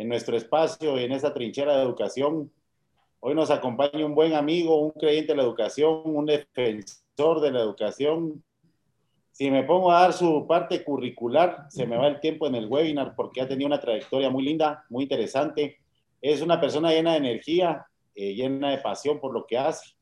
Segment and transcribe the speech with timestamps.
[0.00, 2.50] en nuestro espacio, en esta trinchera de educación.
[3.20, 7.60] Hoy nos acompaña un buen amigo, un creyente de la educación, un defensor de la
[7.60, 8.42] educación.
[9.30, 12.66] Si me pongo a dar su parte curricular, se me va el tiempo en el
[12.66, 15.76] webinar porque ha tenido una trayectoria muy linda, muy interesante.
[16.22, 19.96] Es una persona llena de energía, eh, llena de pasión por lo que hace.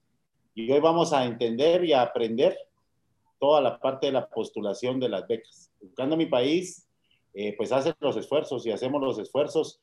[0.54, 2.56] Y hoy vamos a entender y a aprender
[3.40, 5.72] toda la parte de la postulación de las becas.
[5.80, 6.88] Buscando mi país,
[7.34, 9.80] eh, pues hace los esfuerzos y hacemos los esfuerzos.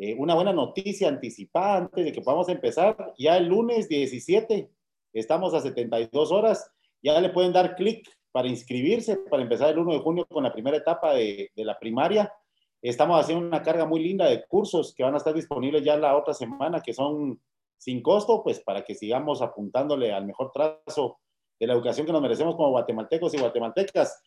[0.00, 4.70] Eh, una buena noticia anticipada antes de que podamos empezar, ya el lunes 17,
[5.12, 6.70] estamos a 72 horas,
[7.02, 10.52] ya le pueden dar clic para inscribirse, para empezar el 1 de junio con la
[10.52, 12.32] primera etapa de, de la primaria.
[12.80, 16.16] Estamos haciendo una carga muy linda de cursos que van a estar disponibles ya la
[16.16, 17.40] otra semana, que son
[17.76, 21.18] sin costo, pues para que sigamos apuntándole al mejor trazo
[21.58, 24.22] de la educación que nos merecemos como guatemaltecos y guatemaltecas.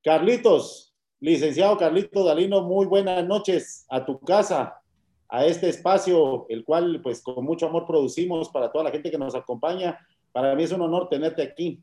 [0.00, 4.81] Carlitos, licenciado Carlitos Dalino, muy buenas noches a tu casa,
[5.32, 9.16] a este espacio, el cual pues con mucho amor producimos para toda la gente que
[9.16, 9.98] nos acompaña.
[10.30, 11.80] Para mí es un honor tenerte aquí.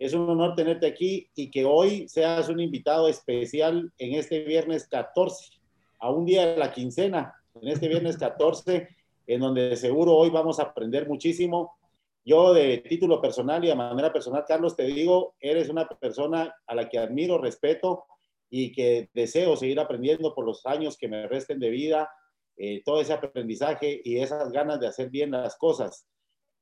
[0.00, 4.88] Es un honor tenerte aquí y que hoy seas un invitado especial en este viernes
[4.88, 5.60] 14,
[6.00, 8.88] a un día de la quincena, en este viernes 14,
[9.28, 11.78] en donde seguro hoy vamos a aprender muchísimo
[12.24, 16.74] yo de título personal y de manera personal, Carlos, te digo, eres una persona a
[16.74, 18.06] la que admiro, respeto
[18.50, 22.10] y que deseo seguir aprendiendo por los años que me resten de vida,
[22.58, 26.06] eh, todo ese aprendizaje y esas ganas de hacer bien las cosas.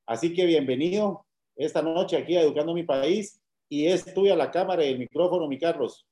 [0.07, 4.85] Así que bienvenido esta noche aquí a Educando mi País y es tuya la cámara
[4.85, 6.07] y el micrófono, mi Carlos.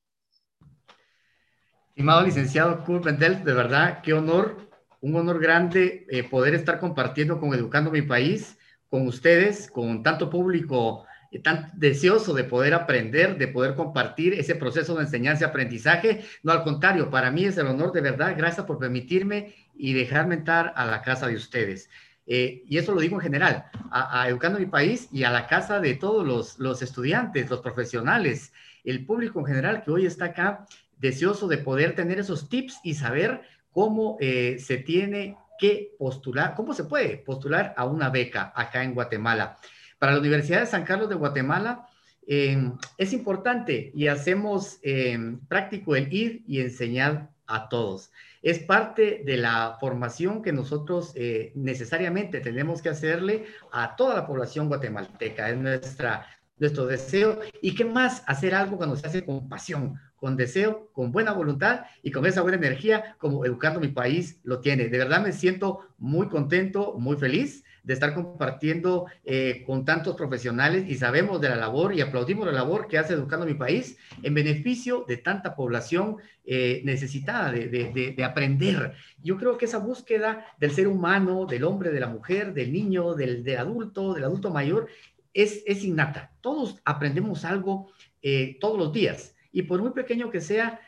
[1.89, 4.57] Estimado licenciado Kurt Bendel, de verdad, qué honor,
[5.01, 10.31] un honor grande eh, poder estar compartiendo con Educando mi País con ustedes, con tanto
[10.31, 11.05] público
[11.43, 16.25] tan deseoso de poder aprender, de poder compartir ese proceso de enseñanza y aprendizaje.
[16.43, 18.35] No, al contrario, para mí es el honor de verdad.
[18.37, 21.89] Gracias por permitirme y dejarme entrar a la casa de ustedes.
[22.27, 25.81] Eh, y eso lo digo en general, a, Educando mi País y a la casa
[25.81, 30.67] de todos los, los estudiantes, los profesionales, el público en general que hoy está acá,
[30.99, 33.43] deseoso de poder tener esos tips y saber
[33.73, 38.95] cómo eh, se tiene que postular, cómo se puede postular a una beca acá en
[38.95, 39.59] Guatemala.
[40.05, 41.89] Para la Universidad de San Carlos de Guatemala
[42.27, 48.11] em, es importante y hacemos em, práctico el ir y enseñar a todos.
[48.43, 54.27] Es parte de la formación que nosotros eh, necesariamente tenemos que hacerle a toda la
[54.27, 55.49] población guatemalteca.
[55.49, 56.27] Es nuestra,
[56.59, 57.41] nuestro deseo.
[57.63, 58.25] ¿Y qué más?
[58.27, 62.43] Hacer algo cuando se hace con pasión, con deseo, con buena voluntad y con esa
[62.43, 64.89] buena energía como Educando mi País lo tiene.
[64.89, 70.87] De verdad me siento muy contento, muy feliz de estar compartiendo eh, con tantos profesionales
[70.89, 74.35] y sabemos de la labor y aplaudimos la labor que hace Educando mi País en
[74.35, 78.95] beneficio de tanta población eh, necesitada de, de, aprender.
[79.23, 83.15] Yo creo que esa búsqueda del ser humano, del hombre, de la mujer, del niño,
[83.15, 84.89] del, adulto, del adulto mayor,
[85.33, 86.33] es, es innata.
[86.41, 90.81] Todos aprendemos algo eh, todos los días y por muy pequeño que sea,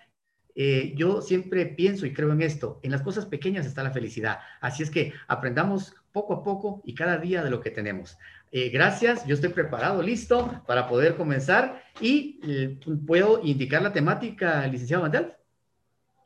[0.56, 4.41] eh, yo siempre pienso y creo en esto, en las cosas pequeñas está la felicidad.
[4.61, 8.19] Así es que aprendamos poco a poco y cada día de lo que tenemos.
[8.50, 14.67] Eh, gracias, yo estoy preparado, listo para poder comenzar y eh, puedo indicar la temática,
[14.67, 15.34] licenciado Mandel.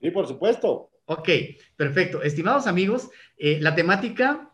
[0.01, 0.91] Sí, por supuesto.
[1.05, 1.29] Ok,
[1.77, 2.23] perfecto.
[2.23, 4.51] Estimados amigos, la temática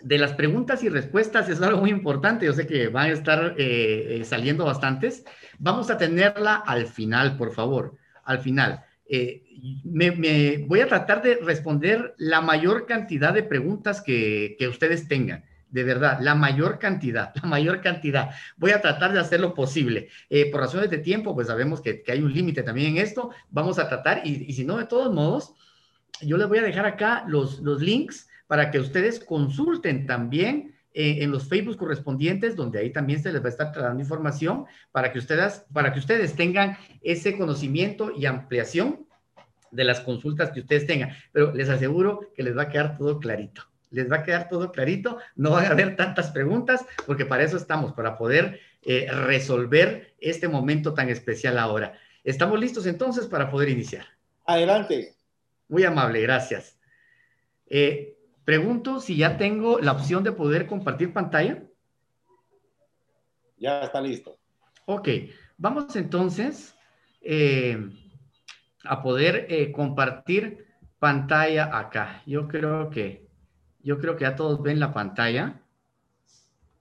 [0.00, 2.46] de las preguntas y respuestas es algo muy importante.
[2.46, 5.24] Yo sé que van a estar eh, eh, saliendo bastantes.
[5.58, 7.96] Vamos a tenerla al final, por favor.
[8.24, 8.84] Al final.
[9.08, 9.44] Eh,
[9.84, 15.44] me, voy a tratar de responder la mayor cantidad de preguntas que, ustedes tengan.
[15.70, 18.30] De verdad, la mayor cantidad, la mayor cantidad.
[18.56, 20.08] Voy a tratar de hacer lo posible.
[20.50, 23.30] por razones de tiempo, pues sabemos que, hay un límite también en esto.
[23.50, 25.54] Vamos a tratar, y, si no, de todos modos,
[26.22, 31.30] yo les voy a dejar acá los links para que ustedes consulten también eh, en
[31.30, 35.18] los Facebook correspondientes, donde ahí también se les va a estar dando información para que
[35.18, 39.06] ustedes, para que ustedes tengan ese conocimiento y ampliación
[39.70, 41.10] de las consultas que ustedes tengan.
[41.32, 43.60] Pero les aseguro que les va a quedar todo clarito.
[43.90, 47.58] Les va a quedar todo clarito, no va a haber tantas preguntas, porque para eso
[47.58, 51.92] estamos, para poder eh, resolver este momento tan especial ahora.
[52.24, 54.06] ¿Estamos listos entonces para poder iniciar?
[54.46, 55.14] Adelante.
[55.68, 56.78] Muy amable, gracias.
[57.68, 58.15] Eh,
[58.46, 61.64] Pregunto si ya tengo la opción de poder compartir pantalla.
[63.56, 64.38] Ya está listo.
[64.84, 65.08] Ok,
[65.58, 66.76] vamos entonces
[67.22, 67.90] eh,
[68.84, 70.64] a poder eh, compartir
[71.00, 72.22] pantalla acá.
[72.24, 73.26] Yo creo que,
[73.80, 75.60] yo creo que ya todos ven la pantalla.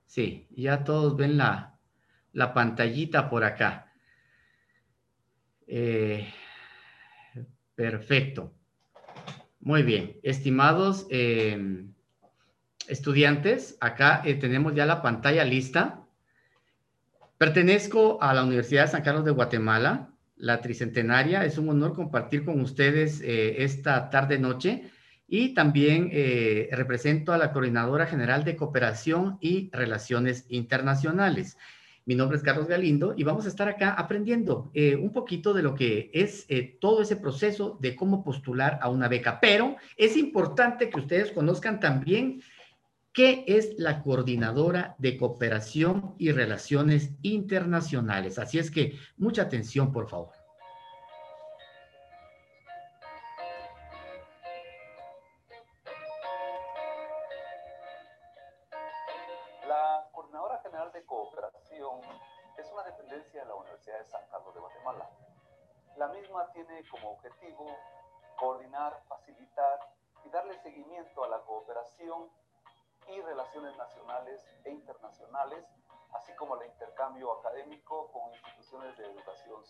[0.05, 1.79] Sí, ya todos ven la,
[2.31, 3.91] la pantallita por acá.
[5.65, 6.31] Eh,
[7.73, 8.53] perfecto.
[9.65, 11.87] Muy bien, estimados eh,
[12.87, 16.05] estudiantes, acá eh, tenemos ya la pantalla lista.
[17.39, 21.45] Pertenezco a la Universidad de San Carlos de Guatemala, la tricentenaria.
[21.45, 24.91] Es un honor compartir con ustedes eh, esta tarde-noche
[25.27, 26.11] y también
[26.69, 31.57] represento a la Coordinadora General de Cooperación y Relaciones Internacionales.
[32.07, 35.63] Mi nombre es Carlos Galindo y vamos a estar acá aprendiendo eh, un poquito de
[35.63, 39.39] lo que es eh, todo ese proceso de cómo postular a una beca.
[39.39, 42.43] Pero es importante que ustedes conozcan también
[43.11, 48.37] qué es la coordinadora de cooperación y relaciones internacionales.
[48.37, 50.34] Así es que mucha atención, por favor.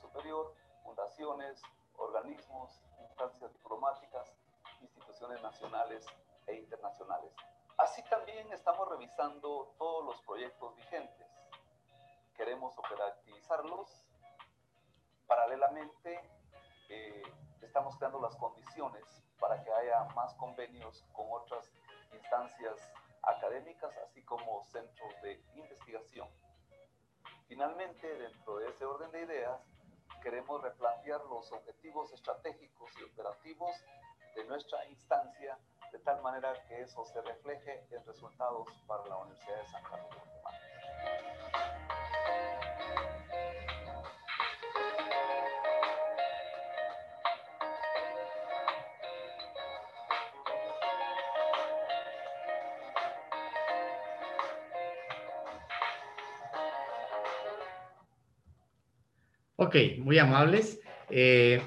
[0.06, 0.54] Superior,
[0.84, 1.62] fundaciones,
[1.98, 4.36] organismos, instancias diplomáticas,
[4.82, 6.06] instituciones nacionales
[6.48, 7.32] e internacionales.
[7.78, 11.28] Así también estamos revisando todos los proyectos vigentes.
[12.36, 14.04] Queremos operativizarlos.
[15.28, 16.22] Paralelamente,
[16.90, 17.24] eh,
[17.62, 19.04] estamos creando las condiciones
[19.40, 21.72] para que haya más convenios con otras
[22.14, 22.92] instancias
[23.24, 26.30] académicas, así como centros de investigación.
[27.48, 29.62] Finalmente, dentro de ese orden de ideas,
[30.26, 33.70] queremos replantear los objetivos estratégicos y operativos
[34.36, 35.56] de nuestra instancia,
[35.92, 40.10] de tal manera que eso se refleje en resultados para la Universidad de San Carlos
[40.10, 41.85] de Guatemala.
[59.58, 60.82] Ok, muy amables.
[61.10, 61.62] Eh,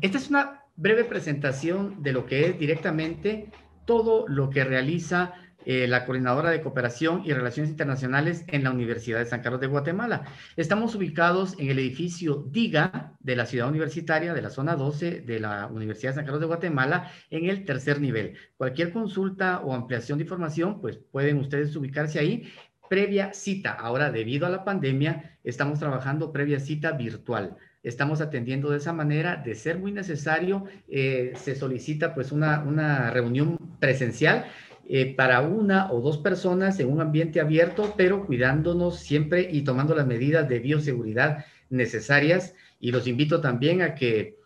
[0.00, 3.50] esta es una breve presentación de lo que es directamente
[3.84, 5.34] todo lo que realiza
[5.64, 9.66] eh, la Coordinadora de Cooperación y Relaciones Internacionales en la Universidad de San Carlos de
[9.66, 10.24] Guatemala.
[10.56, 15.40] Estamos ubicados en el edificio DIGA de la ciudad universitaria de la zona 12 de
[15.40, 18.34] la Universidad de San Carlos de Guatemala en el tercer nivel.
[18.56, 22.50] Cualquier consulta o ampliación de información, pues pueden ustedes ubicarse ahí
[22.88, 23.72] previa cita.
[23.72, 27.56] Ahora, debido a la pandemia, estamos trabajando previa cita virtual.
[27.82, 29.36] Estamos atendiendo de esa manera.
[29.36, 34.46] De ser muy necesario, eh, se solicita pues una, una reunión presencial
[34.88, 39.94] eh, para una o dos personas en un ambiente abierto, pero cuidándonos siempre y tomando
[39.94, 42.54] las medidas de bioseguridad necesarias.
[42.80, 44.37] Y los invito también a que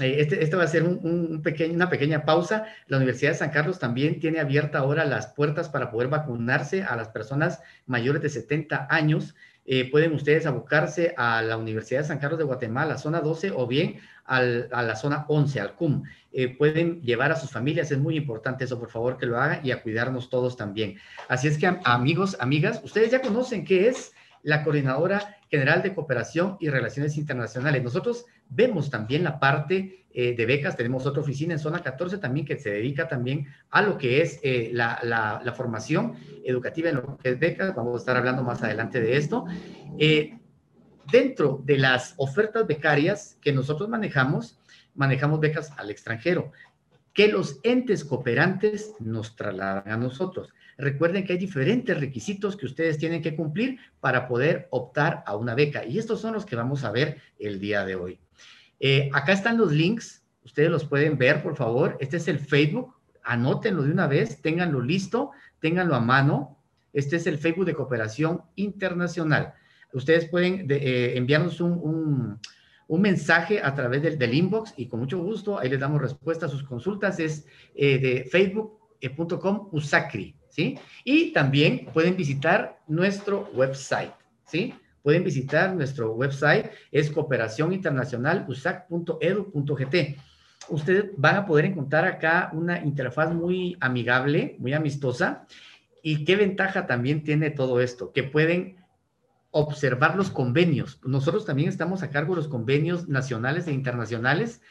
[0.00, 2.66] este, este, va a ser un, pequeño, una pequeña pausa.
[2.86, 6.96] La Universidad de San Carlos también tiene abierta ahora las puertas para poder vacunarse a
[6.96, 9.34] las personas mayores de 70 años.
[9.64, 13.66] Eh, pueden ustedes abocarse a la Universidad de San Carlos de Guatemala, zona 12, o
[13.66, 16.04] bien a la zona 11, al CUM.
[16.32, 19.64] Eh, pueden llevar a sus familias, es muy importante eso, por favor, que lo hagan
[19.64, 20.96] y a cuidarnos todos también.
[21.28, 24.12] Así es que, amigos, amigas, ustedes ya conocen qué es
[24.42, 27.82] la Coordinadora General de Cooperación y Relaciones Internacionales.
[27.82, 28.24] Nosotros
[28.54, 32.58] vemos también la parte eh, de becas, tenemos otra oficina en zona 14 también que
[32.58, 37.38] se dedica también a lo que es eh, la, formación educativa en lo que es
[37.38, 39.46] becas, vamos a estar hablando más adelante de esto.
[39.98, 40.38] Eh,
[41.10, 44.58] dentro de las ofertas becarias que nosotros manejamos,
[44.94, 46.52] manejamos becas al extranjero,
[47.14, 50.52] que los entes cooperantes nos trasladan a nosotros.
[50.76, 55.54] Recuerden que hay diferentes requisitos que ustedes tienen que cumplir para poder optar a una
[55.54, 58.21] beca y estos son los que vamos a ver el día de hoy.
[58.84, 61.96] Eh, acá están los links, ustedes los pueden ver, por favor.
[62.00, 66.58] Este es el Facebook, anótenlo de una vez, ténganlo listo, ténganlo a mano.
[66.92, 69.54] Este es el Facebook de Cooperación Internacional.
[69.92, 72.40] Ustedes pueden eh, enviarnos un,
[72.88, 76.64] mensaje a través del, inbox y con mucho gusto ahí les damos respuesta a sus
[76.64, 77.20] consultas.
[77.20, 77.46] Es
[77.76, 80.34] eh, de facebook.com usacri.
[80.48, 80.76] ¿sí?
[81.04, 84.12] Y también pueden visitar nuestro website,
[84.44, 84.74] ¿sí?
[85.02, 90.16] Pueden visitar nuestro website, es cooperación internacional usac.edu.gt.
[90.68, 95.46] Ustedes van a poder encontrar acá una interfaz muy amigable, muy amistosa.
[96.02, 98.12] ¿Y qué ventaja también tiene todo esto?
[98.12, 98.76] Que pueden
[99.50, 100.98] observar los convenios.
[101.04, 104.62] Nosotros también estamos a cargo de los convenios nacionales e internacionales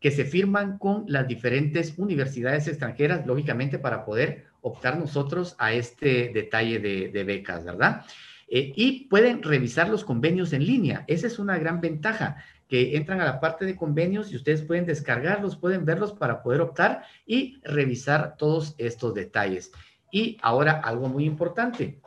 [0.00, 6.30] que se firman con las diferentes universidades extranjeras, lógicamente para poder optar nosotros a este
[6.34, 8.04] detalle de, becas, ¿verdad?
[8.54, 11.04] Eh, y pueden revisar los convenios en línea.
[11.06, 12.36] Esa es una gran ventaja,
[12.68, 16.60] que entran a la parte de convenios y ustedes pueden descargarlos, pueden verlos para poder
[16.60, 19.72] optar y revisar todos estos detalles.
[20.10, 21.98] Y ahora algo muy importante.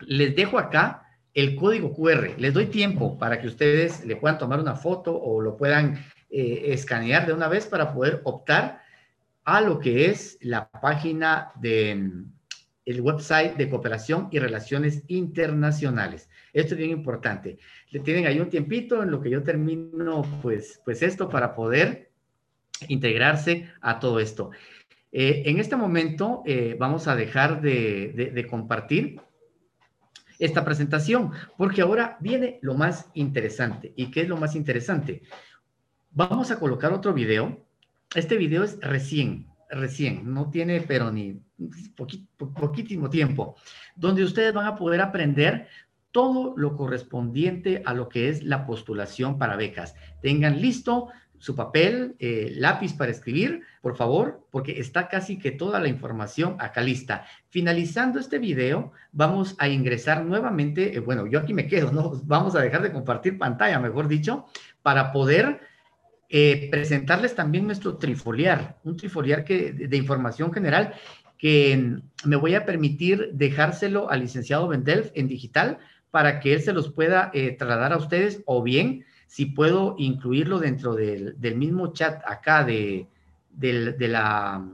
[0.00, 2.34] Les dejo acá el código QR.
[2.38, 6.72] Les doy tiempo para que ustedes le puedan tomar una foto o lo puedan eh,
[6.72, 8.80] escanear de una vez para poder optar
[9.44, 12.24] a lo que es la página de
[12.84, 16.28] el website de cooperación y relaciones internacionales.
[16.52, 17.58] Esto es bien importante.
[17.90, 22.10] Le tienen ahí un tiempito en lo que yo termino, pues, pues esto para poder
[22.88, 24.50] integrarse a todo esto.
[25.12, 29.20] Eh, en este momento eh, vamos a dejar de, compartir
[30.38, 33.92] esta presentación, porque ahora viene lo más interesante.
[33.94, 35.22] ¿Y qué es lo más interesante?
[36.10, 37.64] Vamos a colocar otro video.
[38.14, 41.40] Este video es recién, recién, no tiene pero ni
[42.36, 43.56] poquísimo tiempo,
[43.96, 45.68] donde ustedes van a poder aprender
[46.10, 49.94] todo lo correspondiente a lo que es la postulación para becas.
[50.20, 55.80] Tengan listo su papel, eh, lápiz para escribir, por favor, porque está casi que toda
[55.80, 57.26] la información acá lista.
[57.48, 62.12] Finalizando este video, vamos a ingresar nuevamente, eh, bueno, yo aquí me quedo, ¿no?
[62.26, 64.46] Vamos a dejar de compartir pantalla, mejor dicho,
[64.82, 65.71] para poder
[66.34, 70.94] eh, presentarles también nuestro trifoliar, un trifoliar que, de, información general
[71.36, 75.76] que me voy a permitir dejárselo al licenciado Vendelf en digital
[76.10, 80.58] para que él se los pueda eh, trasladar a ustedes o bien si puedo incluirlo
[80.58, 83.08] dentro del, mismo chat acá de,
[83.50, 84.66] de, la,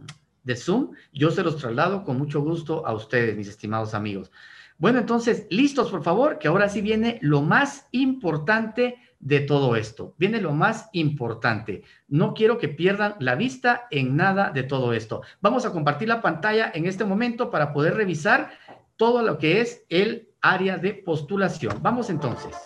[0.45, 4.31] de Zoom, yo se los traslado con mucho gusto a ustedes, mis estimados amigos.
[4.79, 10.15] Bueno, entonces, listos, por favor, que ahora sí viene lo más importante de todo esto.
[10.17, 11.83] Viene lo más importante.
[12.07, 15.23] No quiero que pierdan la vista en nada de todo esto.
[15.41, 18.51] Vamos a compartir la pantalla en este momento para poder revisar
[18.97, 21.79] todo lo que es el área de postulación.
[21.83, 22.57] Vamos entonces.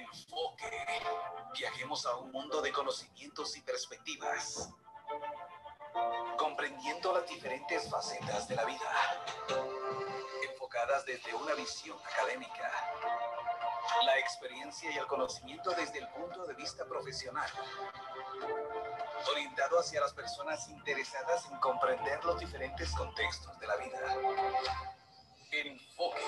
[0.00, 0.70] Enfoque.
[1.58, 4.72] Viajemos a un mundo de conocimientos y perspectivas,
[6.36, 8.90] comprendiendo las diferentes facetas de la vida,
[10.50, 12.70] enfocadas desde una visión académica,
[14.04, 17.48] la experiencia y el conocimiento desde el punto de vista profesional
[19.30, 24.16] orientado hacia las personas interesadas en comprender los diferentes contextos de la vida.
[25.52, 26.20] Enfoque.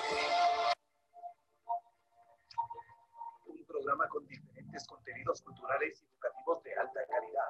[3.45, 7.43] Un programa con diferentes contenidos culturales y educativos de alta calidad,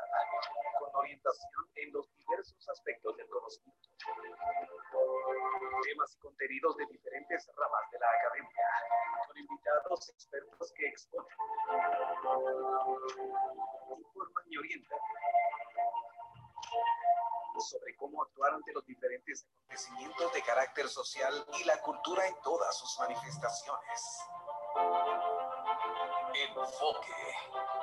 [0.99, 3.89] orientación en los diversos aspectos del conocimiento.
[5.83, 8.67] Temas y contenidos de diferentes ramas de la academia,
[9.27, 11.37] con invitados expertos que exponen,
[13.97, 14.99] informan y orientan
[17.59, 22.77] sobre cómo actuar ante los diferentes acontecimientos de carácter social y la cultura en todas
[22.77, 24.19] sus manifestaciones.
[26.33, 27.78] Enfoque.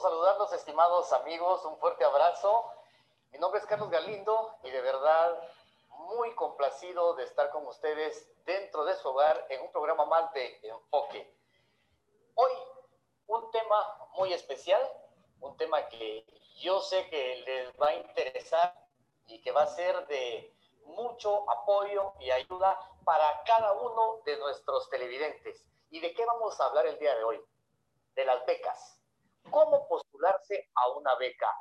[0.00, 1.64] Saludarlos, estimados amigos.
[1.64, 2.70] Un fuerte abrazo.
[3.30, 5.38] Mi nombre es Carlos Galindo y de verdad
[5.88, 10.60] muy complacido de estar con ustedes dentro de su hogar en un programa más de
[10.62, 11.34] Enfoque.
[12.34, 12.52] Hoy
[13.26, 14.80] un tema muy especial
[15.40, 16.24] un tema que
[16.56, 18.74] yo sé que les va a interesar
[19.26, 24.88] y que va a ser de mucho apoyo y ayuda para cada uno de nuestros
[24.90, 25.64] televidentes.
[25.90, 27.40] ¿Y de qué vamos a hablar el día de hoy?
[28.14, 28.97] De las becas.
[29.50, 31.52] ¿Cómo postularse a una beca?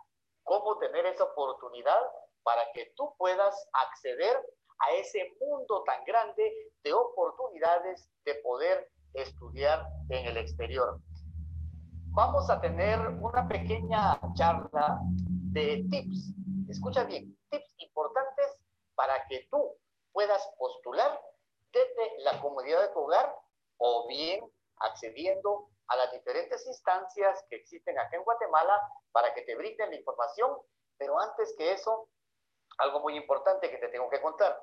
[0.43, 1.99] ¿Cómo tener esa oportunidad
[2.43, 4.37] para que tú puedas acceder
[4.79, 10.99] a ese mundo tan grande de oportunidades de poder estudiar en el exterior?
[12.17, 14.99] vamos a tener una pequeña charla
[15.53, 16.33] de tips.
[16.67, 18.57] Escucha bien, tips importantes
[18.95, 19.77] para que tú
[20.11, 21.21] puedas postular
[21.71, 23.35] desde la comodidad de tu hogar
[23.77, 24.43] o bien
[24.79, 28.79] accediendo a las diferentes instancias que existen acá en Guatemala
[29.11, 30.57] para que te brinden la información.
[30.97, 32.09] Pero antes que eso,
[32.77, 34.59] algo muy importante que te tengo que contar.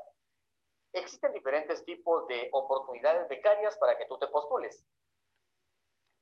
[0.93, 4.85] Existen diferentes tipos de oportunidades becarias para que tú te postules.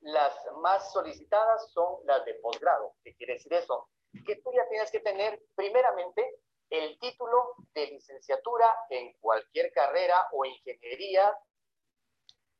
[0.01, 2.95] Las más solicitadas son las de posgrado.
[3.03, 3.89] ¿Qué quiere decir eso?
[4.25, 10.43] Que tú ya tienes que tener primeramente el título de licenciatura en cualquier carrera o
[10.43, 11.37] ingeniería,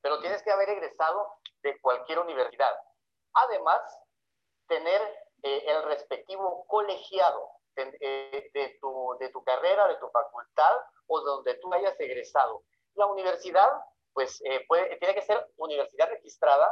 [0.04, 1.28] pero tienes que haber egresado
[1.64, 2.72] de cualquier universidad.
[3.34, 3.82] Además,
[4.68, 5.02] tener
[5.42, 10.76] eh, el respectivo colegiado de, eh, tu, de tu carrera, de tu facultad
[11.08, 12.64] o donde tú hayas egresado.
[12.96, 13.70] La universidad,
[14.14, 14.68] pues, eh,
[15.00, 16.70] tiene que ser universidad registrada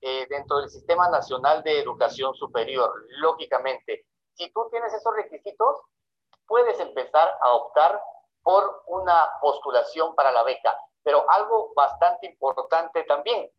[0.00, 4.06] dentro del Sistema Nacional de Educación Superior, lógicamente.
[4.34, 5.78] Si tú tienes esos requisitos,
[6.46, 8.00] puedes empezar a optar
[8.42, 10.74] por una postulación para la beca.
[11.04, 13.50] Pero algo bastante importante también,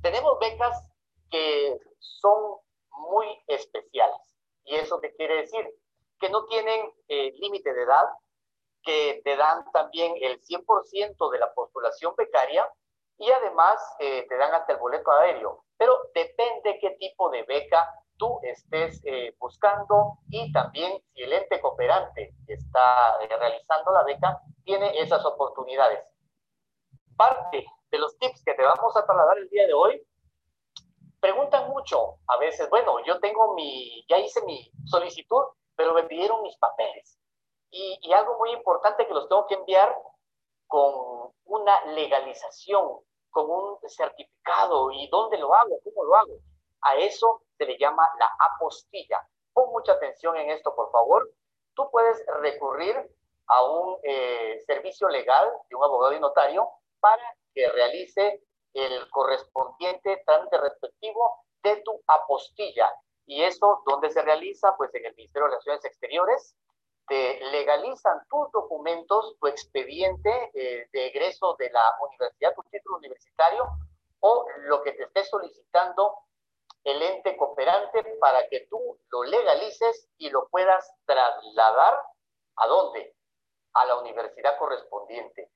[0.00, 0.88] tenemos becas
[1.30, 2.56] que son
[2.90, 4.20] muy especiales.
[4.64, 5.68] ¿Y eso qué quiere decir?
[6.20, 8.04] Que no tienen eh, límite de edad,
[8.82, 12.68] que te dan también el 100% de la postulación becaria
[13.18, 15.64] y además eh, te dan hasta el boleto aéreo.
[15.76, 21.60] Pero depende qué tipo de beca tú estés eh, buscando y también si el ente
[21.60, 26.00] cooperante que está realizando la beca tiene esas oportunidades.
[27.22, 30.04] Parte de los tips que te vamos a trasladar el día de hoy
[31.20, 35.44] preguntan mucho a veces, bueno, yo tengo mi, ya hice mi solicitud,
[35.76, 37.16] pero me pidieron mis papeles.
[37.70, 39.96] Y, y algo muy importante que los tengo que enviar
[40.66, 42.98] con una legalización,
[43.30, 44.90] con un certificado.
[44.90, 45.78] ¿Y dónde lo hago?
[45.84, 46.34] ¿Cómo lo hago?
[46.80, 49.24] A eso se le llama la apostilla.
[49.52, 51.30] Pon mucha atención en esto, por favor.
[51.74, 52.96] Tú puedes recurrir
[53.46, 56.68] a un eh, servicio legal de un abogado y notario
[57.02, 58.42] para que realice
[58.72, 62.90] el correspondiente trámite respectivo de tu apostilla.
[63.26, 64.74] ¿Y eso dónde se realiza?
[64.76, 66.56] Pues en el Ministerio de Relaciones Exteriores.
[67.08, 73.66] Te legalizan tus documentos, tu expediente eh, de egreso de la universidad, tu título universitario
[74.20, 76.14] o lo que te esté solicitando
[76.84, 81.98] el ente cooperante para que tú lo legalices y lo puedas trasladar
[82.56, 83.16] a dónde?
[83.74, 85.50] A la universidad correspondiente.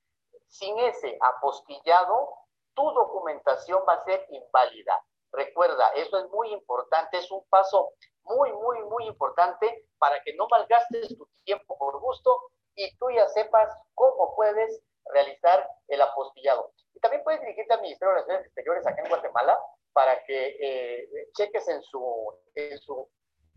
[0.49, 2.31] Sin ese apostillado,
[2.75, 5.03] tu documentación va a ser inválida.
[5.33, 10.47] Recuerda, eso es muy importante, es un paso muy, muy, muy importante para que no
[10.49, 12.41] malgastes tu tiempo por gusto
[12.75, 16.73] y tú ya sepas cómo puedes realizar el apostillado.
[16.95, 19.59] Y también puedes dirigirte al Ministerio de Relaciones Exteriores acá en Guatemala
[19.93, 23.09] para que eh, cheques en su, en su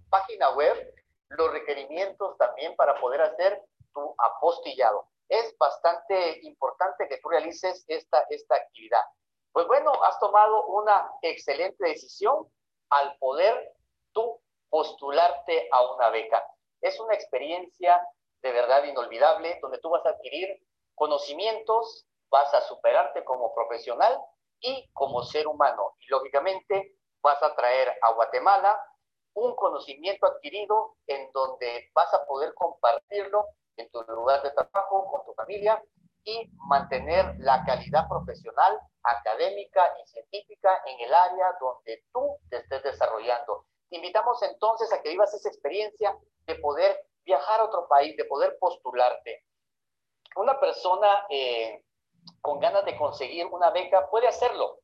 [0.10, 0.94] página web
[1.30, 8.26] los requerimientos también para poder hacer tu apostillado es bastante importante que tú realices esta,
[8.30, 9.04] esta actividad.
[9.52, 12.48] Pues bueno, has tomado una excelente decisión
[12.90, 13.74] al poder
[14.12, 16.44] tú postularte a una beca.
[16.82, 18.02] Es una experiencia
[18.42, 20.48] de verdad inolvidable donde tú vas a adquirir
[20.96, 24.20] conocimientos, vas a superarte como profesional
[24.60, 25.96] y como ser humano.
[26.00, 28.80] Y lógicamente vas a traer a Guatemala
[29.34, 33.46] un conocimiento adquirido en donde vas a poder compartirlo
[33.80, 35.82] en tu lugar de trabajo, con tu familia
[36.24, 42.84] y mantener la calidad profesional, académica y científica en el área donde tú te estés
[42.84, 43.66] desarrollando.
[43.90, 46.16] Invitamos entonces a que vivas esa experiencia
[46.46, 49.46] de poder viajar a otro país, de poder postularte.
[50.36, 51.84] Una persona eh,
[52.42, 54.80] con ganas de conseguir una beca puede hacerlo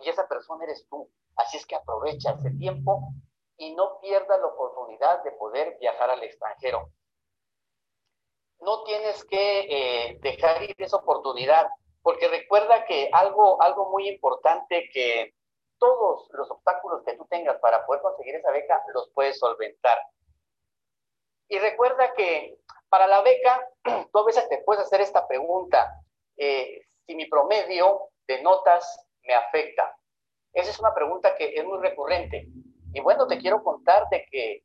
[0.00, 1.10] y esa persona eres tú.
[1.36, 3.12] Así es que aprovecha ese tiempo
[3.58, 6.90] y no pierdas la oportunidad de poder viajar al extranjero
[8.60, 11.66] no tienes que eh, dejar ir esa oportunidad,
[12.02, 15.34] porque recuerda que algo, algo muy importante que
[15.78, 19.98] todos los obstáculos que tú tengas para poder conseguir esa beca los puedes solventar.
[21.48, 23.68] Y recuerda que para la beca,
[24.12, 26.00] tú a veces te puedes hacer esta pregunta,
[26.36, 29.96] eh, si mi promedio de notas me afecta.
[30.52, 32.48] Esa es una pregunta que es muy recurrente.
[32.94, 34.62] Y bueno, te quiero contar de que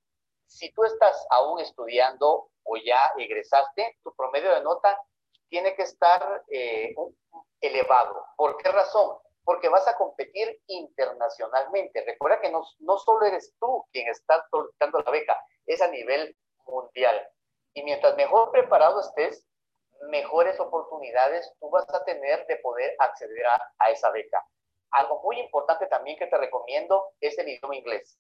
[0.48, 4.98] si tú estás aún estudiando o ya egresaste, tu promedio de nota
[5.50, 6.96] tiene que estar eh,
[7.60, 8.26] elevado.
[8.38, 9.18] ¿Por qué razón?
[9.44, 12.04] Porque vas a competir internacionalmente.
[12.06, 16.38] Recuerda que no, no solo eres tú quien está solicitando la beca, es a nivel
[16.66, 17.28] mundial.
[17.74, 19.46] Y mientras mejor preparado estés,
[20.10, 24.46] mejores oportunidades tú vas a tener de poder acceder a, a esa beca.
[24.92, 28.18] Algo muy importante también que te recomiendo es el idioma inglés.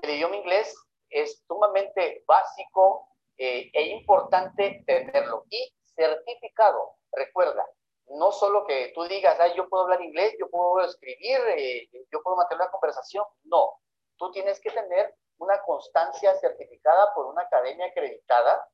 [0.00, 0.74] El idioma inglés
[1.10, 3.08] es sumamente básico,
[3.38, 5.44] eh, e importante tenerlo.
[5.48, 7.64] Y certificado, recuerda,
[8.10, 12.22] no solo que tú digas, Ay, yo puedo hablar inglés, yo puedo escribir, eh, yo
[12.22, 13.24] puedo mantener una conversación.
[13.44, 13.80] No,
[14.16, 18.68] tú tienes que tener una constancia certificada por una academia acreditada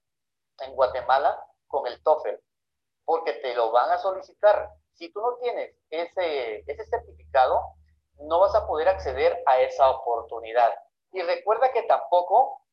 [0.61, 2.41] en Guatemala con el TOEFL,
[3.05, 4.71] porque te lo van a solicitar.
[4.95, 7.61] Si tú no tienes ese, ese certificado,
[8.21, 10.73] no vas a poder acceder a esa oportunidad.
[11.13, 12.64] Y recuerda que tampoco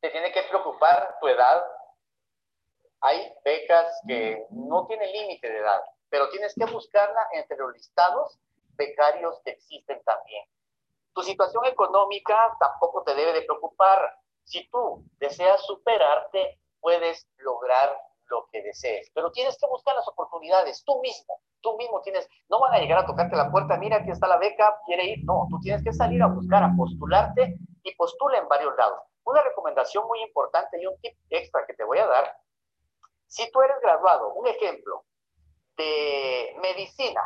[0.00, 1.62] te tiene que preocupar tu edad.
[3.02, 8.38] Hay becas que no tienen límite de edad, pero tienes que buscarla entre los listados
[8.76, 10.44] becarios que existen también.
[11.14, 14.16] Tu situación económica tampoco te debe de preocupar.
[14.44, 20.84] Si tú deseas superarte, puedes lograr lo que desees, pero tienes que buscar las oportunidades
[20.84, 21.40] tú mismo.
[21.62, 24.38] Tú mismo tienes, no van a llegar a tocarte la puerta, mira, aquí está la
[24.38, 25.24] beca, quiere ir.
[25.24, 29.09] No, tú tienes que salir a buscar, a postularte y postula en varios lados.
[29.24, 32.36] Una recomendación muy importante y un tip extra que te voy a dar,
[33.26, 35.04] si tú eres graduado, un ejemplo,
[35.76, 37.22] de medicina.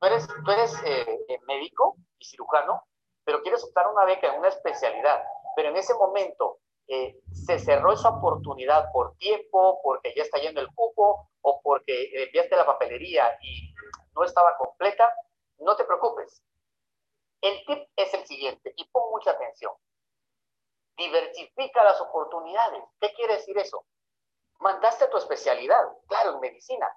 [0.00, 2.84] Tú eres, tú eres eh, médico y cirujano,
[3.24, 5.22] pero quieres optar una beca en una especialidad,
[5.56, 10.60] pero en ese momento eh, se cerró esa oportunidad por tiempo, porque ya está yendo
[10.60, 13.74] el cupo o porque enviaste la papelería y
[14.14, 15.12] no estaba completa,
[15.58, 16.42] no te preocupes.
[17.40, 19.72] El tip es el siguiente y pon mucha atención.
[21.00, 22.84] Diversifica las oportunidades.
[23.00, 23.86] ¿Qué quiere decir eso?
[24.58, 26.94] Mandaste tu especialidad, claro, en medicina,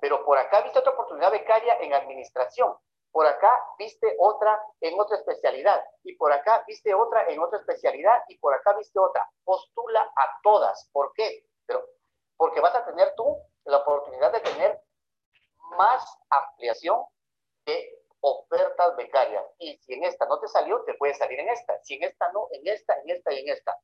[0.00, 2.76] pero por acá viste otra oportunidad becaria en administración,
[3.12, 8.20] por acá viste otra en otra especialidad, y por acá viste otra en otra especialidad,
[8.26, 9.24] y por acá viste otra.
[9.44, 10.90] Postula a todas.
[10.92, 11.44] ¿Por qué?
[11.66, 11.86] Pero
[12.36, 14.82] porque vas a tener tú la oportunidad de tener
[15.78, 17.04] más ampliación
[17.64, 19.44] de ofertas becarias.
[19.58, 21.78] Y si en esta no te salió, te puede salir en esta.
[21.82, 23.76] Si en esta no, en esta, en esta y en esta.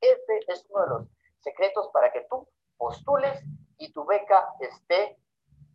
[0.00, 1.08] Este es uno de los
[1.40, 3.42] secretos para que tú postules
[3.78, 5.18] y tu beca esté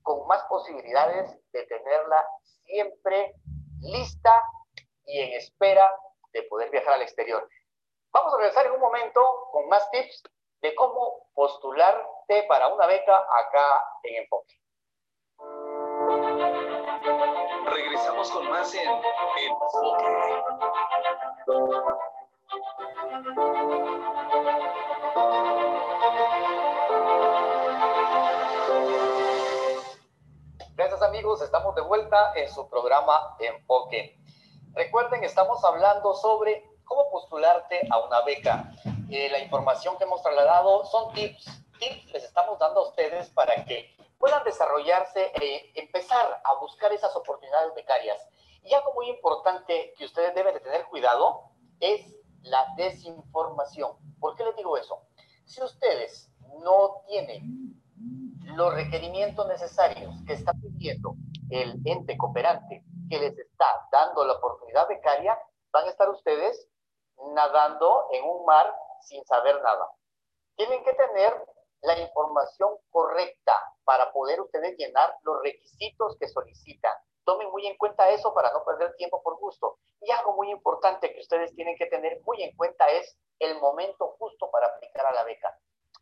[0.01, 2.25] con más posibilidades de tenerla
[2.65, 3.35] siempre
[3.81, 4.43] lista
[5.05, 5.89] y en espera
[6.33, 7.47] de poder viajar al exterior.
[8.11, 10.23] Vamos a regresar en un momento con más tips
[10.61, 14.55] de cómo postularte para una beca acá en Enfoque.
[17.99, 20.43] Regresamos con más en Enfoque.
[30.75, 34.17] Gracias amigos, estamos de vuelta en su programa Enfoque.
[34.75, 38.71] Recuerden, estamos hablando sobre cómo postularte a una beca.
[39.09, 41.45] Eh, la información que hemos trasladado son tips,
[41.79, 47.15] tips les estamos dando a ustedes para que puedan desarrollarse e empezar a buscar esas
[47.15, 48.21] oportunidades becarias.
[48.63, 53.93] Y algo muy importante que ustedes deben de tener cuidado es la desinformación.
[54.19, 55.01] ¿Por qué les digo eso?
[55.45, 56.29] Si ustedes
[56.63, 57.81] no tienen
[58.55, 61.15] los requerimientos necesarios que está pidiendo
[61.49, 65.39] el ente cooperante que les está dando la oportunidad becaria,
[65.71, 66.67] van a estar ustedes
[67.33, 69.89] nadando en un mar sin saber nada.
[70.55, 71.33] Tienen que tener
[71.81, 76.93] la información correcta para poder ustedes llenar los requisitos que solicitan.
[77.23, 79.79] Tomen muy en cuenta eso para no perder tiempo por gusto.
[80.01, 84.15] Y algo muy importante que ustedes tienen que tener muy en cuenta es el momento
[84.19, 85.57] justo para aplicar a la beca.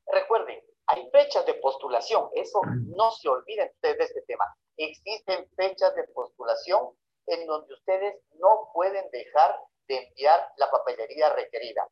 [0.07, 2.61] Recuerden, hay fechas de postulación, eso
[2.95, 4.45] no se olviden ustedes de este tema.
[4.77, 11.87] Existen fechas de postulación en donde ustedes no pueden dejar de enviar la papelería requerida.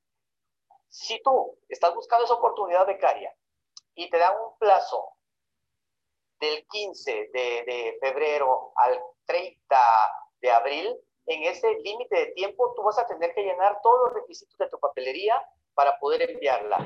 [0.88, 3.36] Si tú estás buscando esa oportunidad becaria
[3.95, 5.13] y te dan un plazo
[6.39, 9.77] del 15 de, febrero al 30
[10.41, 10.95] de abril,
[11.27, 14.69] en ese límite de tiempo tú vas a tener que llenar todos los requisitos de
[14.69, 15.41] tu papelería
[15.73, 16.77] para poder enviarla.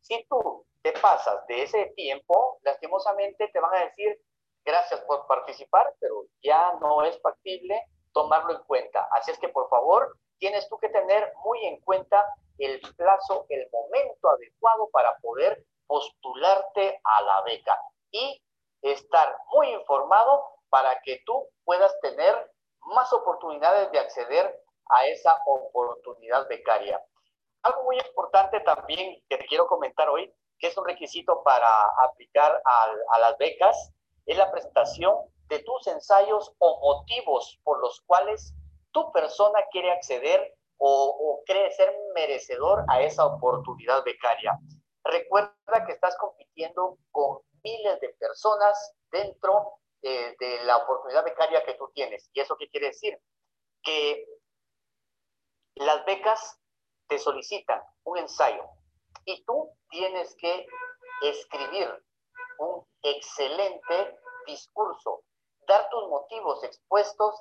[0.00, 4.20] Si tú te pasas de ese tiempo, lastimosamente te van a decir
[4.64, 9.08] gracias por participar, pero ya no es factible tomarlo en cuenta.
[9.12, 12.24] Así es que por favor, tienes tú que tener muy en cuenta
[12.58, 17.76] el plazo, el momento adecuado para poder postularte a la beca
[18.12, 18.40] y
[18.82, 22.52] estar muy informado para que tú puedas tener
[22.94, 27.02] más oportunidades de acceder a esa oportunidad becaria.
[27.62, 31.68] Algo muy importante también que te quiero comentar hoy, que es un requisito para
[32.04, 33.92] aplicar a, las becas,
[34.26, 35.14] es la presentación
[35.48, 38.54] de tus ensayos o motivos por los cuales
[38.92, 44.58] tu persona quiere acceder o, o, cree ser merecedor a esa oportunidad becaria.
[45.08, 51.90] Recuerda que estás compitiendo con miles de personas dentro de, la oportunidad becaria que tú
[51.94, 52.28] tienes.
[52.34, 53.18] ¿Y eso qué quiere decir?
[53.82, 54.26] Que
[55.76, 56.60] las becas
[57.06, 58.62] te solicitan un ensayo
[59.24, 60.66] y tú tienes que
[61.22, 61.88] escribir
[62.58, 65.22] un excelente discurso,
[65.66, 67.40] dar tus motivos expuestos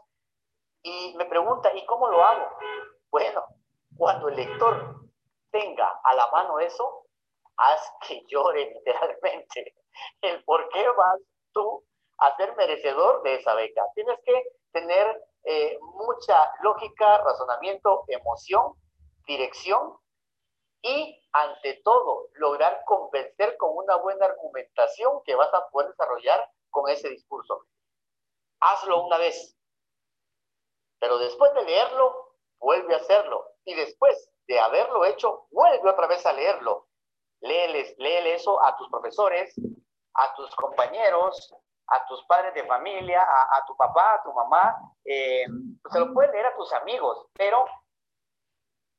[0.83, 2.47] y me pregunta, ¿y cómo lo hago?
[3.11, 3.43] Bueno,
[3.97, 5.01] cuando el lector
[5.51, 6.96] tenga a la mano eso,
[7.57, 9.75] haz que llore literalmente.
[10.21, 11.19] El por qué vas
[11.53, 11.83] tú
[12.19, 13.83] a ser merecedor de esa beca.
[13.95, 18.75] Tienes que tener eh, mucha lógica, razonamiento, emoción
[19.27, 19.97] dirección
[20.81, 26.89] y, ante todo, lograr convencer con una buena argumentación que vas a poder desarrollar con
[26.89, 27.65] ese discurso.
[28.59, 29.55] Hazlo una vez,
[30.99, 33.45] pero después de leerlo, vuelve a hacerlo.
[33.65, 36.86] Y después de haberlo hecho, vuelve otra vez a leerlo.
[37.41, 39.55] Léeles, léele eso a tus profesores,
[40.15, 41.53] a tus compañeros,
[41.87, 44.75] a tus padres de familia, a, tu papá, a tu mamá.
[45.05, 45.45] Eh,
[45.91, 47.65] se lo puedes leer a tus amigos, pero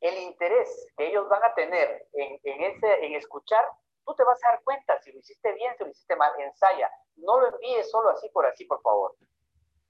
[0.00, 3.64] el interés que ellos van a tener en, ese, en escuchar
[4.08, 6.90] tú te vas a dar cuenta si lo hiciste bien, si lo hiciste mal, ensaya.
[7.16, 9.14] No lo envíes solo así por así, por favor.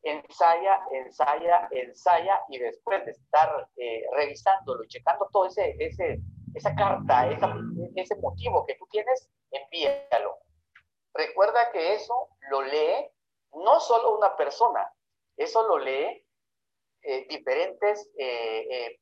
[0.03, 6.19] Ensaya, ensaya, ensaya y después de estar eh, revisándolo y checando todo ese, ese,
[6.55, 7.31] esa carta,
[7.99, 10.39] ese motivo que tú tienes, envíalo.
[11.15, 13.11] Recuerda que eso lo lee
[13.53, 14.93] no solo una persona,
[15.37, 16.27] eso lo lee
[17.03, 18.99] eh, diferentes eh,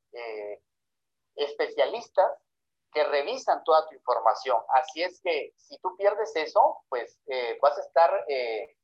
[1.35, 2.33] especialistas
[2.97, 4.59] que revisan toda tu información.
[4.71, 8.75] Así es que si tú pierdes eso, pues eh, vas a estar eh,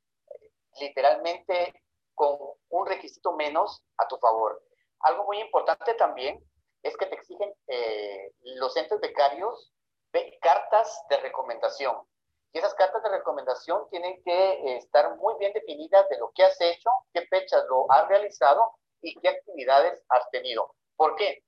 [0.80, 1.82] literalmente
[2.14, 2.36] con
[2.68, 4.62] un requisito menos a tu favor.
[5.00, 6.44] Algo muy importante también
[6.82, 9.72] es que te exigen eh, los entes becarios
[10.40, 11.96] cartas de recomendación.
[12.52, 16.60] Y esas cartas de recomendación tienen que estar muy bien definidas de lo que has
[16.60, 20.74] hecho, qué fechas lo has realizado y qué actividades has tenido.
[20.96, 21.42] ¿Por qué?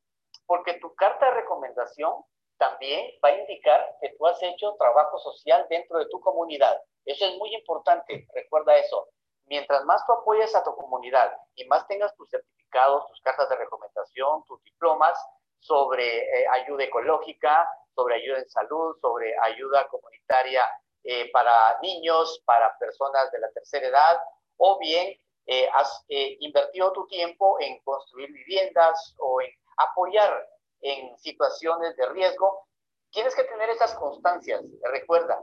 [0.46, 2.24] Porque tu carta de recomendación
[2.56, 6.80] también va a indicar que tú has hecho trabajo social dentro de tu comunidad.
[7.04, 9.08] Eso es muy importante, recuerda eso.
[9.46, 13.56] Mientras más tú apoyes a tu comunidad y más tengas tus certificados, tus cartas de
[13.56, 15.18] recomendación, tus diplomas
[15.58, 20.66] sobre eh, ayuda ecológica, sobre ayuda en salud, sobre ayuda comunitaria
[21.04, 24.16] eh, para niños, para personas de la tercera edad,
[24.56, 30.48] o bien eh, has invertido tu tiempo en construir viviendas o en apoyar
[30.80, 32.66] en situaciones de riesgo,
[33.10, 34.62] tienes que tener esas constancias.
[34.92, 35.40] Recuerda,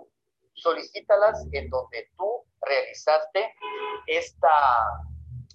[0.53, 3.53] solicítalas en donde tú realizaste
[4.07, 4.49] esta,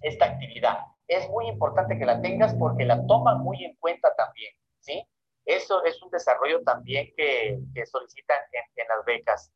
[0.03, 0.79] esta actividad.
[1.09, 5.07] Es muy importante que la tengas porque la toman muy en cuenta también, ¿sí?
[5.47, 9.53] Eso es un desarrollo también que, solicitan en, las becas.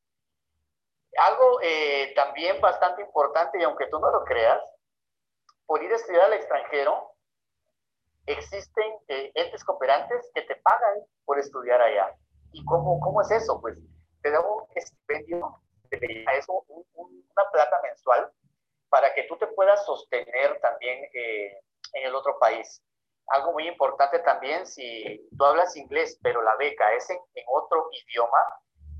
[1.18, 4.62] Algo eh, también bastante importante, y aunque tú no lo creas,
[5.66, 7.12] por ir a estudiar al extranjero,
[8.26, 12.14] existen eh, entes cooperantes que te pagan por estudiar allá.
[12.52, 13.60] ¿Y cómo, cómo es eso?
[13.60, 13.76] Pues
[14.22, 18.32] te da un estipendio, da eso, una plata mensual
[18.88, 21.60] para que tú te puedas sostener también eh,
[21.94, 22.82] en el otro país.
[23.30, 27.88] Algo muy importante también, si tú hablas inglés, pero la beca es en, en otro
[27.92, 28.38] idioma,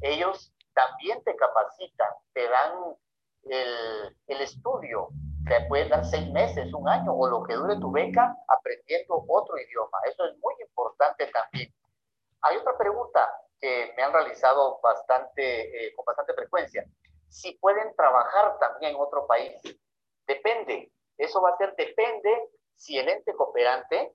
[0.01, 2.97] ellos también te capacitan, te dan
[3.45, 5.09] el, el estudio
[5.51, 9.59] te pueden dar seis meses, un año o lo que dure tu beca aprendiendo otro
[9.59, 9.99] idioma.
[10.07, 11.73] Eso es muy importante también.
[12.43, 13.29] Hay otra pregunta
[13.61, 16.85] que me han realizado bastante, eh, con bastante frecuencia.
[17.29, 19.61] Si pueden trabajar también en otro país.
[20.27, 20.93] Depende.
[21.19, 24.15] Eso va a ser, depende si el ente cooperante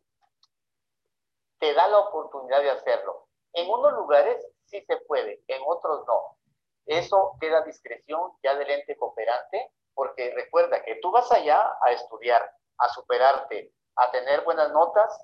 [1.59, 3.27] te da la oportunidad de hacerlo.
[3.53, 6.37] En unos lugares sí se puede, en otros no.
[6.85, 11.91] Eso queda a discreción ya del ente cooperante porque recuerda que tú vas allá a
[11.91, 15.17] estudiar, a superarte, a tener buenas notas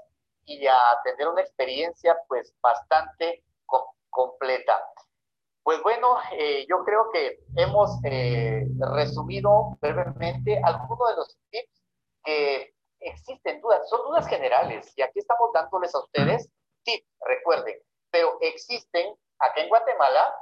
[0.46, 3.44] y a tener una experiencia pues bastante
[4.10, 4.82] completa.
[5.64, 8.66] Pues bueno, eh, yo creo que hemos eh,
[8.96, 11.84] resumido brevemente algunos de los tips
[12.24, 16.50] que existen dudas, son dudas generales y aquí estamos dándoles a ustedes
[16.84, 17.80] tips, recuerden,
[18.12, 20.36] pero existen acá en Guatemala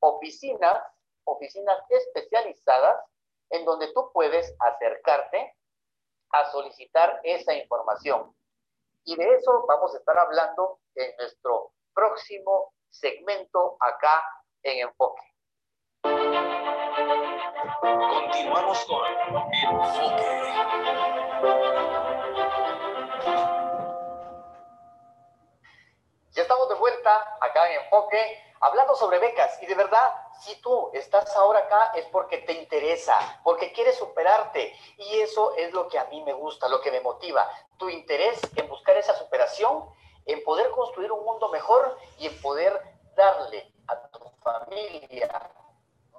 [0.00, 0.82] oficinas,
[1.24, 3.04] oficinas especializadas
[3.50, 5.54] en donde tú puedes acercarte
[6.32, 8.34] a solicitar esa información.
[9.04, 14.22] Y de eso vamos a estar hablando en nuestro próximo segmento acá
[14.62, 15.22] en Enfoque.
[17.66, 19.52] Continuamos con Enfoque.
[26.30, 29.60] Ya estamos de vuelta acá en Enfoque hablando sobre becas.
[29.62, 34.72] Y de verdad, si tú estás ahora acá es porque te interesa, porque quieres superarte.
[34.98, 38.40] Y eso es lo que a mí me gusta, lo que me motiva, tu interés
[38.54, 39.90] en buscar esa superación,
[40.24, 42.80] en poder construir un mundo mejor y en poder
[43.16, 45.50] darle a tu familia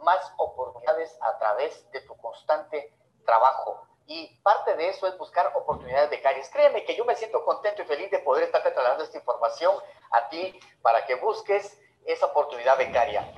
[0.04, 2.94] más oportunidades a través de tu constante
[3.26, 3.88] trabajo.
[4.06, 6.50] Y parte de eso es buscar oportunidades de calles.
[6.50, 9.76] Créeme que yo me siento contento y feliz de poder estarte trasladando esta información
[10.12, 13.34] a ti para que busques esa oportunidad becaria.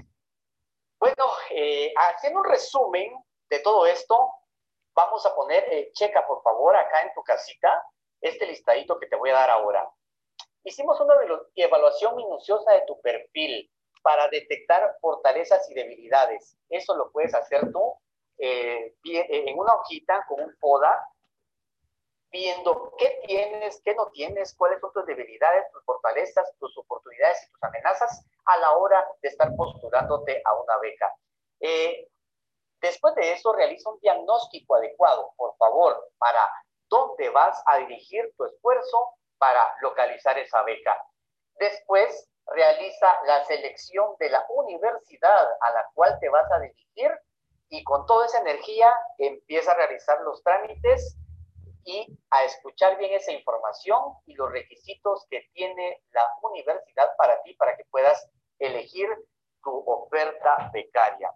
[0.99, 3.11] Bueno, eh, haciendo un resumen
[3.49, 4.31] de todo esto,
[4.93, 7.83] vamos a poner, eh, checa por favor acá en tu casita,
[8.21, 9.89] este listadito que te voy a dar ahora.
[10.63, 11.15] Hicimos una
[11.55, 16.57] evaluación minuciosa de tu perfil para detectar fortalezas y debilidades.
[16.69, 17.93] Eso lo puedes hacer tú
[18.37, 20.99] eh, en una hojita con un poda
[22.31, 27.51] viendo qué tienes, qué no tienes, cuáles son tus debilidades, tus fortalezas, tus oportunidades y
[27.51, 31.13] tus amenazas a la hora de estar postulándote a una beca.
[31.59, 32.07] Eh,
[32.81, 36.47] después de eso, realiza un diagnóstico adecuado, por favor, para
[36.87, 40.97] dónde vas a dirigir tu esfuerzo para localizar esa beca.
[41.59, 47.11] Después, realiza la selección de la universidad a la cual te vas a dirigir
[47.69, 51.17] y con toda esa energía empieza a realizar los trámites
[51.83, 57.53] y a escuchar bien esa información y los requisitos que tiene la universidad para ti,
[57.55, 59.07] para que puedas elegir
[59.63, 61.31] tu oferta becaria.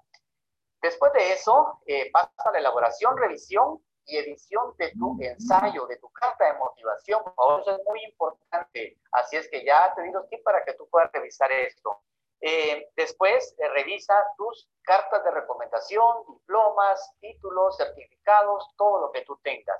[0.81, 6.09] Después de eso, eh, pasa la elaboración, revisión y edición de tu ensayo, de tu
[6.09, 7.21] carta de motivación.
[7.61, 8.97] Eso es muy importante.
[9.11, 12.01] Así es que ya te di los tips para que tú puedas revisar esto.
[12.41, 19.39] Eh, después, eh, revisa tus cartas de recomendación, diplomas, títulos, certificados, todo lo que tú
[19.43, 19.79] tengas.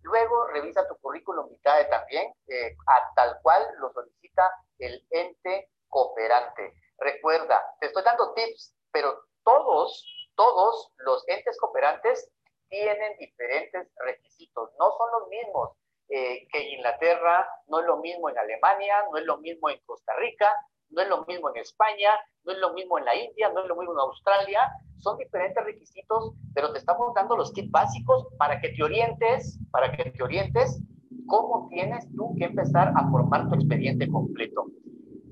[0.00, 6.74] Luego, revisa tu currículum vitae también, eh, a tal cual lo solicita el ente cooperante.
[6.96, 12.32] Recuerda, te estoy dando tips, pero todos, todos los entes cooperantes
[12.72, 15.76] tienen diferentes requisitos, no son los mismos
[16.08, 19.78] eh, que en Inglaterra, no es lo mismo en Alemania, no es lo mismo en
[19.84, 20.50] Costa Rica,
[20.88, 23.68] no es lo mismo en España, no es lo mismo en la India, no es
[23.68, 28.58] lo mismo en Australia, son diferentes requisitos, pero te estamos dando los tips básicos para
[28.58, 30.80] que te orientes, para que te orientes
[31.26, 34.64] cómo tienes tú que empezar a formar tu expediente completo.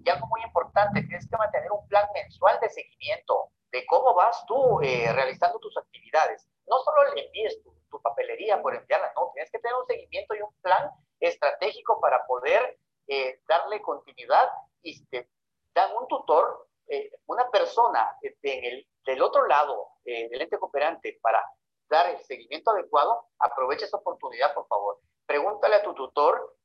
[0.05, 4.45] Y algo muy importante, tienes que mantener un plan mensual de seguimiento de cómo vas
[4.47, 9.51] tú eh, realizando tus actividades no solo le envíes tu, papelería por enviarla, no, tienes
[9.51, 12.79] que tener un seguimiento y un plan estratégico para poder
[13.09, 14.49] eh, darle continuidad
[14.81, 15.29] y te
[15.75, 21.19] dan un tutor, eh, una persona en el, del otro lado eh, del ente cooperante
[21.21, 21.45] para
[21.89, 25.01] dar el seguimiento adecuado, aprovecha esa oportunidad, por favor.
[25.27, 26.57] Pregúntale a tu tutor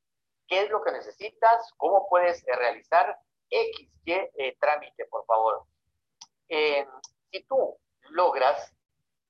[0.48, 3.18] qué es lo que necesitas, cómo puedes realizar
[3.50, 5.66] X, Y trámite, por favor.
[6.48, 7.78] si tú
[8.12, 8.75] logras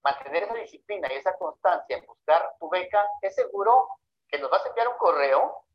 [0.06, 3.90] mantener esa disciplina y esa constancia en buscar tu beca, es seguro
[4.30, 5.66] que nos vas a enviar un correo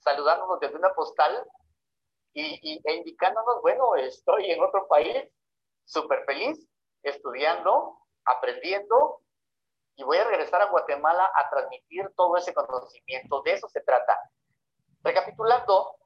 [0.00, 1.46] saludándonos desde una postal
[2.32, 5.28] y, e indicándonos, bueno, estoy en otro país,
[5.84, 6.66] súper feliz,
[7.02, 9.20] estudiando, aprendiendo,
[9.96, 13.42] y voy a regresar a Guatemala a transmitir todo ese conocimiento.
[13.42, 14.18] De eso se trata.
[15.02, 15.96] Recapitulando,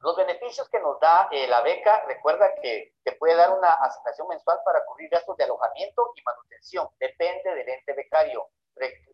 [0.00, 4.28] los beneficios que nos da eh, la beca, recuerda que te puede dar una asignación
[4.28, 6.88] mensual para cubrir gastos de alojamiento y manutención.
[6.98, 8.48] Depende del ente becario,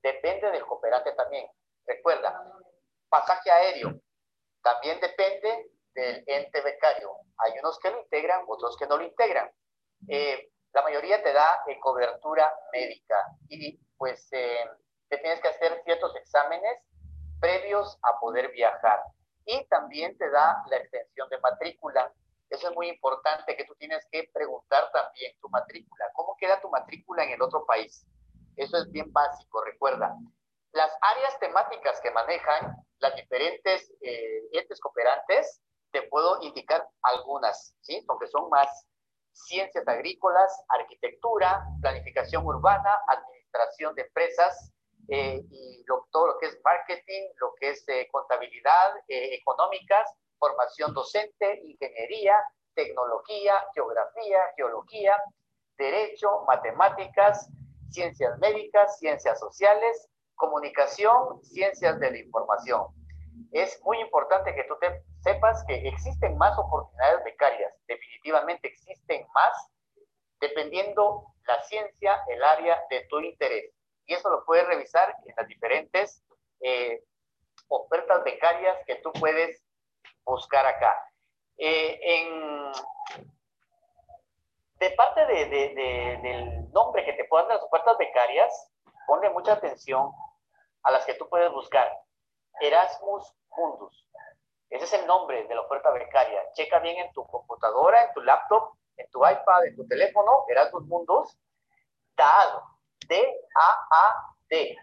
[0.03, 1.47] depende del cooperante también.
[1.87, 2.43] Recuerda,
[3.09, 4.01] pasaje aéreo,
[4.63, 7.17] también depende del ente becario.
[7.39, 9.51] Hay unos que lo integran, otros que no lo integran.
[10.09, 13.17] Eh, la mayoría te da eh, cobertura médica
[13.49, 16.83] y pues te tienes que hacer ciertos exámenes
[17.41, 19.03] previos a poder viajar
[19.47, 22.13] y también te da la extensión de matrícula.
[22.51, 26.05] Eso es muy importante que tú tienes que preguntar también tu matrícula.
[26.15, 28.07] ¿Cómo queda tu matrícula en el otro país?
[28.57, 30.15] Eso es bien básico, recuerda.
[30.73, 38.03] Las áreas temáticas que manejan las diferentes eh, entes cooperantes, te puedo indicar algunas, ¿sí?
[38.07, 38.87] Porque son más
[39.33, 44.73] ciencias agrícolas, arquitectura, planificación urbana, administración de empresas,
[45.09, 50.95] eh, y todo lo que es marketing, lo que es eh, contabilidad, eh, económicas, formación
[50.95, 52.39] docente, ingeniería,
[52.75, 55.21] tecnología, geografía, geología,
[55.77, 57.49] derecho, matemáticas,
[57.91, 62.87] ciencias médicas, ciencias sociales, comunicación, ciencias de la información.
[63.53, 64.75] Es muy importante que tú
[65.21, 69.53] sepas que existen más oportunidades becarias, definitivamente existen más,
[70.41, 73.72] dependiendo la ciencia, el área de tu interés
[74.07, 76.23] y eso lo puedes revisar en las diferentes
[76.61, 77.03] eh,
[77.69, 79.63] ofertas becarias que tú puedes
[80.25, 80.95] buscar acá.
[81.59, 82.73] Eh, en,
[84.79, 85.47] de parte de,
[86.23, 88.71] del nombre que te puedan las ofertas becarias,
[89.07, 90.13] ponle mucha atención
[90.83, 91.89] a las que tú puedes buscar.
[92.61, 94.09] Erasmus Mundus.
[94.71, 96.43] Ese es el nombre de la oferta becaria.
[96.55, 100.85] Checa bien en tu computadora, en tu laptop, en tu iPad, en tu teléfono, Erasmus
[100.87, 101.39] Mundus.
[102.17, 102.63] DAD,
[103.09, 104.77] D-A-A-D.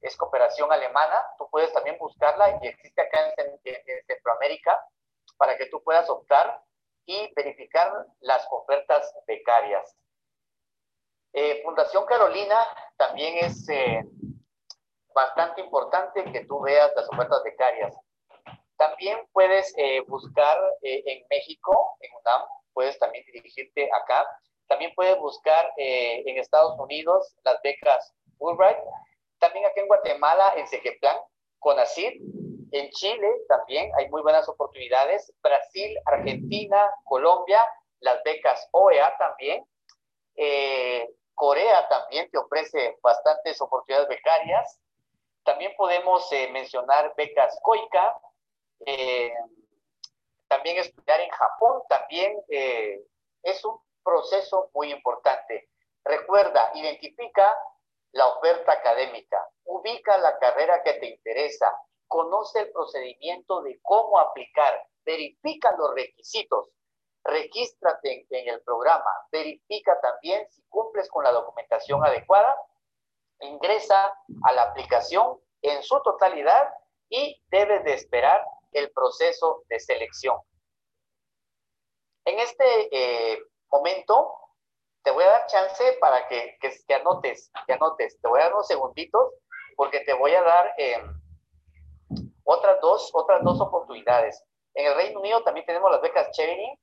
[0.00, 1.24] Es cooperación alemana.
[1.38, 3.60] Tú puedes también buscarla y existe acá en,
[4.06, 4.78] Centroamérica
[5.36, 6.62] para que tú puedas optar
[7.06, 9.96] y verificar las ofertas becarias.
[11.32, 12.56] Eh, Fundación Carolina
[12.96, 14.04] también es eh,
[15.14, 17.96] bastante importante que tú veas las ofertas becarias.
[18.76, 22.42] También puedes eh, buscar en México, en UNAM,
[22.72, 24.26] puedes también dirigirte acá
[24.66, 28.78] también puedes buscar eh, en Estados Unidos las becas Fulbright.
[29.38, 31.16] También aquí en Guatemala, en Segeplan,
[31.58, 32.20] CONACYT.
[32.72, 35.32] En Chile también hay muy buenas oportunidades.
[35.42, 37.64] Brasil, Argentina, Colombia,
[38.00, 39.64] las becas OEA también.
[40.36, 44.80] Eh, Corea también te ofrece bastantes oportunidades becarias.
[45.44, 48.18] También podemos eh, mencionar becas COICA.
[50.48, 55.70] también estudiar en Japón también es un proceso muy importante.
[56.04, 57.56] Recuerda, identifica
[58.12, 61.72] la oferta académica, ubica la carrera que te interesa,
[62.06, 66.68] conoce el procedimiento de cómo aplicar, verifica los requisitos,
[67.24, 72.56] regístrate en, el programa, verifica también si cumples con la documentación adecuada,
[73.40, 76.68] ingresa a la aplicación en su totalidad
[77.08, 80.38] y debes de esperar el proceso de selección.
[82.26, 83.38] En este eh,
[83.74, 84.32] momento
[85.02, 88.18] te voy a dar chance para que, que, anotes, que anotes.
[88.20, 89.34] Te voy a dar unos segunditos
[89.76, 91.02] porque te voy a dar eh,
[92.44, 94.42] otras, dos, otras dos oportunidades.
[94.74, 96.74] En el Reino Unido también tenemos las becas Chevening.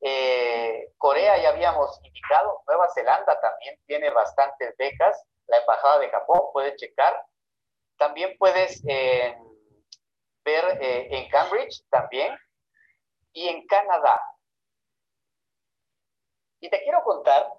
[0.00, 2.62] Eh, Corea ya habíamos indicado.
[2.66, 5.22] Nueva Zelanda también tiene bastantes becas.
[5.46, 7.22] La Embajada de Japón, puedes checar.
[7.98, 9.36] También puedes eh,
[10.44, 12.34] ver en Cambridge también.
[13.32, 14.20] Y en Canadá.
[16.60, 17.52] Y te quiero contar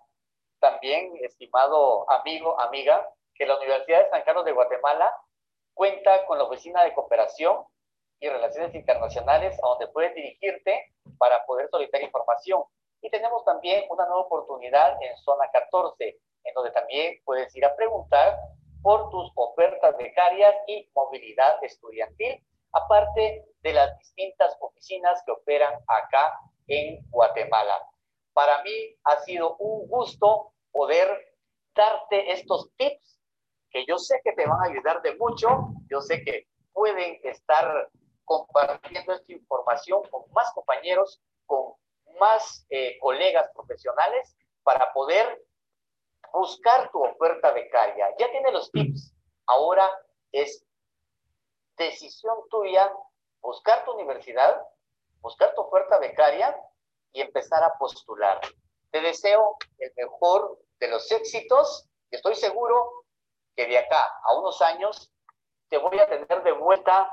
[0.60, 5.16] también, estimado amigo, amiga, que la Universidad de San Carlos de Guatemala
[5.74, 7.64] cuenta con la Oficina de Cooperación
[8.20, 12.64] y Relaciones Internacionales, a donde puedes dirigirte para poder solicitar información.
[13.02, 17.76] Y tenemos también una nueva oportunidad en Zona 14, en donde también puedes ir a
[17.76, 18.38] preguntar
[18.82, 22.43] por tus ofertas becarias y movilidad estudiantil,
[22.74, 26.38] aparte de las distintas oficinas que operan acá
[26.68, 27.82] en Guatemala.
[28.34, 31.08] Para mí ha sido un gusto poder
[31.76, 33.20] darte estos tips
[33.72, 35.48] que yo sé que te van a ayudar de mucho.
[35.90, 37.90] Yo sé que pueden estar
[38.26, 41.74] compartiendo esta información con más compañeros, con
[42.20, 45.46] más eh, colegas profesionales para poder
[46.34, 48.10] buscar tu oferta becaria.
[48.18, 49.14] Ya tiene los tips.
[49.48, 49.90] Ahora
[50.32, 50.64] es
[51.78, 52.92] decisión tuya
[53.42, 54.62] buscar tu universidad,
[55.22, 56.56] buscar tu oferta becaria
[57.14, 58.39] y empezar a postular.
[58.91, 63.05] Te deseo el mejor de los éxitos y estoy seguro
[63.55, 65.12] que de acá a unos años
[65.70, 67.12] te voy a tener de vuelta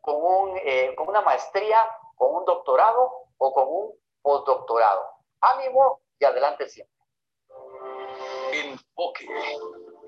[0.00, 5.02] con, un, eh, con una maestría, con un doctorado o con un postdoctorado.
[5.40, 6.94] Ánimo y adelante siempre.
[8.52, 9.26] Enfoque,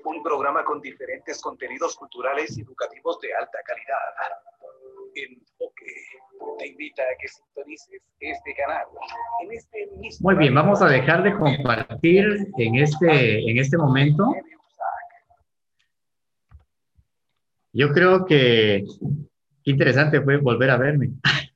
[0.03, 3.97] un programa con diferentes contenidos culturales y educativos de alta calidad.
[5.15, 5.85] Enfoque
[6.57, 8.85] te invita a que sintonices este canal.
[9.51, 9.89] este
[10.21, 14.35] Muy bien, vamos a dejar de compartir en este, en este momento.
[17.73, 18.83] Yo creo que
[19.63, 21.11] interesante fue volver a verme.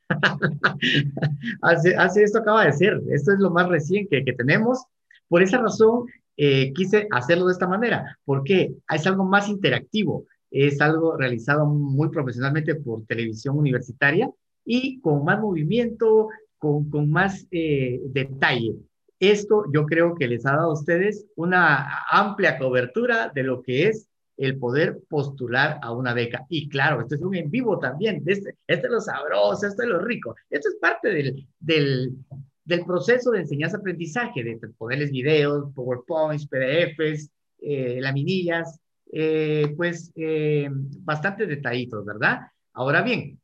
[1.61, 4.86] así, esto acaba de ser, esto es lo más recién que, que tenemos.
[5.27, 6.05] Por esa razón,
[6.38, 12.09] eh, quise hacerlo de esta manera, porque es algo más interactivo, es algo realizado muy
[12.09, 14.29] profesionalmente por televisión universitaria
[14.74, 18.76] y con más movimiento, con, con más eh, detalle.
[19.19, 23.88] Esto yo creo que les ha dado a ustedes una amplia cobertura de lo que
[23.89, 24.07] es
[24.38, 26.45] el poder postular a una beca.
[26.47, 28.24] Y claro, esto es un en vivo también.
[28.26, 30.36] Este, este es lo sabroso, esto es lo rico.
[30.49, 32.15] Esto es parte del, del,
[32.63, 38.80] del proceso de enseñanza-aprendizaje, de ponerles videos, PowerPoints, PDFs, eh, laminillas,
[39.11, 42.39] eh, pues eh, bastante detallitos, ¿verdad?
[42.72, 43.38] Ahora bien,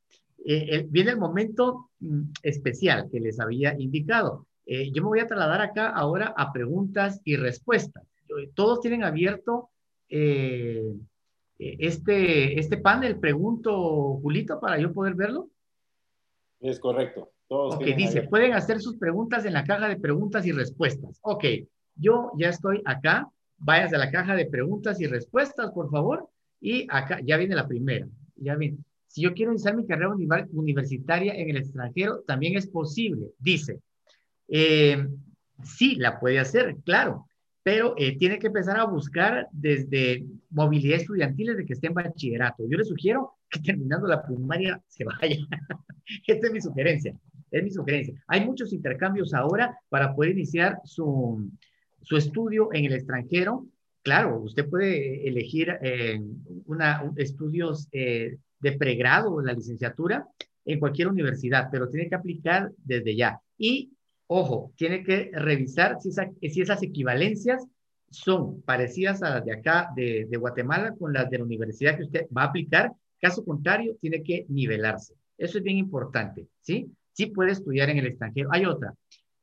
[0.49, 4.47] eh, viene el momento mm, especial que les había indicado.
[4.65, 8.05] Eh, yo me voy a trasladar acá ahora a preguntas y respuestas.
[8.53, 9.69] Todos tienen abierto
[10.07, 10.93] eh,
[11.57, 13.19] este, este panel.
[13.19, 15.49] Pregunto, Julito, para yo poder verlo.
[16.61, 17.29] Es correcto.
[17.49, 21.19] Todos ok, dice, pueden hacer sus preguntas en la caja de preguntas y respuestas.
[21.23, 21.43] Ok,
[21.95, 23.29] yo ya estoy acá.
[23.57, 26.29] Vayas a la caja de preguntas y respuestas, por favor.
[26.61, 28.07] Y acá ya viene la primera.
[28.35, 28.77] Ya viene.
[29.07, 30.13] Si yo quiero iniciar mi carrera
[30.51, 33.79] universitaria en el extranjero, también es posible, dice.
[34.47, 35.07] Eh,
[35.63, 37.27] sí, la puede hacer, claro,
[37.63, 42.63] pero eh, tiene que empezar a buscar desde movilidad estudiantil desde que esté en bachillerato.
[42.69, 45.35] Yo le sugiero que terminando la primaria se vaya.
[46.27, 47.13] Esta es mi sugerencia,
[47.51, 48.13] es mi sugerencia.
[48.27, 51.51] Hay muchos intercambios ahora para poder iniciar su,
[52.01, 53.67] su estudio en el extranjero.
[54.01, 56.21] Claro, usted puede elegir eh,
[56.67, 60.27] una, estudios eh, de pregrado o la licenciatura
[60.65, 63.39] en cualquier universidad, pero tiene que aplicar desde ya.
[63.57, 63.93] Y,
[64.27, 67.65] ojo, tiene que revisar si, si esas equivalencias
[68.09, 72.27] son parecidas a las de acá, de, Guatemala, con las de la universidad que usted
[72.35, 72.91] va a aplicar.
[73.19, 75.15] Caso contrario, tiene que nivelarse.
[75.37, 76.91] Eso es bien importante, ¿sí?
[77.13, 78.49] Sí puede estudiar en el extranjero.
[78.51, 78.93] Hay otra.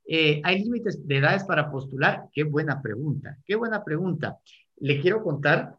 [0.06, 2.24] Eh, ¿Hay límites de edades para postular?
[2.32, 4.38] Qué buena pregunta, qué buena pregunta.
[4.76, 5.76] Le quiero contar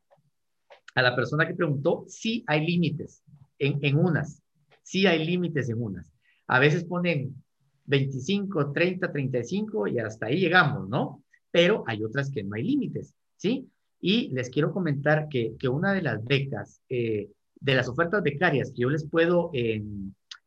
[0.96, 3.22] a la persona que preguntó, sí hay límites
[3.60, 4.42] en, unas,
[4.84, 6.12] sí hay límites en unas.
[6.48, 7.44] A veces ponen
[7.86, 11.24] 25, 30, 35 y hasta ahí llegamos, ¿no?
[11.52, 13.70] Pero hay otras que no hay límites, ¿sí?
[14.02, 17.30] Y les quiero comentar que, que una de las becas, eh,
[17.60, 19.84] de las ofertas becarias que yo les puedo eh,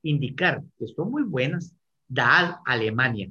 [0.03, 1.75] indicar que son muy buenas,
[2.07, 3.31] da Alemania.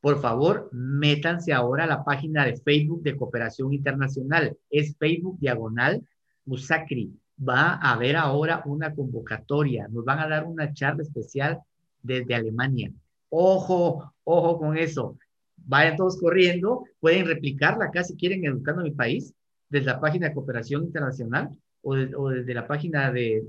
[0.00, 4.56] Por favor, métanse ahora a la página de Facebook de Cooperación Internacional.
[4.68, 6.02] Es Facebook Diagonal
[6.44, 7.12] Musacri.
[7.48, 9.88] Va a haber ahora una convocatoria.
[9.88, 11.60] Nos van a dar una charla especial
[12.02, 12.90] desde Alemania.
[13.30, 15.18] Ojo, ojo con eso.
[15.56, 16.84] Vayan todos corriendo.
[17.00, 19.34] Pueden replicarla acá si quieren Educando mi País
[19.68, 21.50] desde la página de Cooperación Internacional
[21.82, 23.42] o, desde la página de,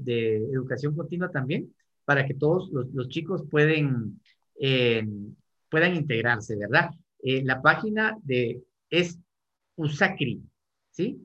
[0.52, 1.74] Educación Continua también,
[2.06, 3.44] para que todos los, chicos
[4.60, 5.08] eh,
[5.70, 6.92] puedan integrarse, ¿verdad?
[7.22, 9.20] Eh, la página de, es
[9.76, 10.42] Usacri,
[10.92, 11.22] ¿sí?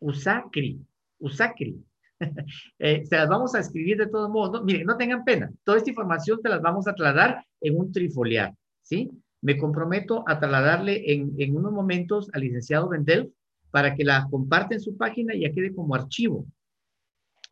[0.00, 0.80] Usacri,
[1.18, 1.82] Usacri.
[2.78, 4.52] Eh, se las vamos a escribir de todos modos.
[4.52, 4.64] ¿no?
[4.64, 5.50] Miren, no tengan pena.
[5.64, 9.10] Toda esta información te las vamos a trasladar en un trifoliar, ¿sí?
[9.40, 13.32] Me comprometo a trasladarle en, en unos momentos al licenciado Vendel
[13.70, 16.46] para que la comparte en su página y ya quede como archivo.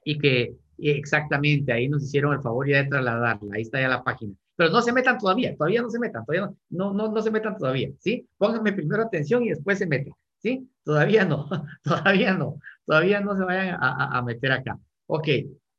[0.05, 3.55] Y que exactamente ahí nos hicieron el favor ya de trasladarla.
[3.55, 4.35] Ahí está ya la página.
[4.61, 7.57] Pero no se metan todavía, todavía no se metan, todavía no, no, no, se metan
[7.57, 8.29] todavía, ¿sí?
[8.37, 10.69] Pónganme primero atención y después se meten, ¿sí?
[10.85, 11.49] Todavía no,
[11.83, 12.59] todavía no,
[12.91, 14.77] todavía no se vayan a, meter acá.
[15.07, 15.29] Ok,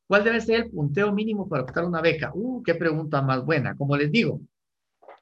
[0.07, 2.31] ¿cuál debe ser el punteo mínimo para optar una beca?
[2.33, 3.75] Uh, qué pregunta más buena.
[3.75, 4.39] Como les digo,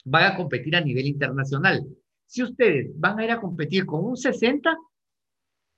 [0.06, 1.84] van a competir a nivel internacional.
[2.28, 4.78] Si ustedes van a ir a competir con un 60, o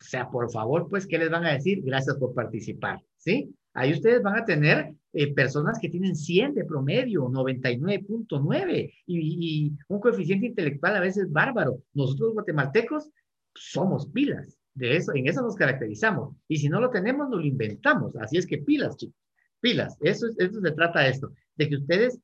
[0.02, 1.82] sea, por favor, pues, ¿qué les van a decir?
[1.82, 3.50] Gracias por participar, ¿sí?
[3.74, 9.72] Ahí ustedes van a tener eh, personas que tienen 100 de promedio, 99.9 y, y,
[9.88, 11.82] un coeficiente intelectual a veces bárbaro.
[11.94, 13.10] Nosotros guatemaltecos
[13.56, 16.36] somos pilas, de eso, en eso nos caracterizamos.
[16.48, 18.16] Y si no lo tenemos, nos lo inventamos.
[18.18, 19.16] Así es que pilas, chicos,
[19.60, 19.98] pilas.
[20.02, 22.20] Eso, eso se trata de esto, de que ustedes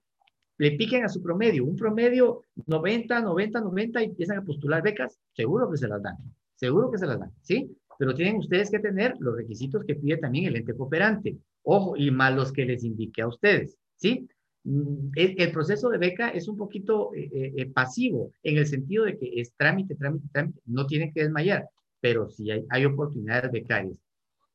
[0.58, 5.20] le piquen a su promedio, un promedio 90, 90, 90 y empiezan a postular becas,
[5.34, 6.16] seguro que se las dan.
[6.56, 7.70] Seguro que se las dan, ¿sí?
[8.00, 11.38] Pero tienen ustedes que tener los requisitos que pide también el ente cooperante.
[11.64, 14.28] Ojo, y más los que les indique a ustedes, ¿sí?
[14.64, 19.06] Mm, el, proceso de beca es un poquito eh, eh, eh, pasivo en el sentido
[19.06, 21.70] de que es trámite, trámite, trámite, no tienen que desmayar,
[22.00, 23.96] pero sí hay, hay oportunidades becarias.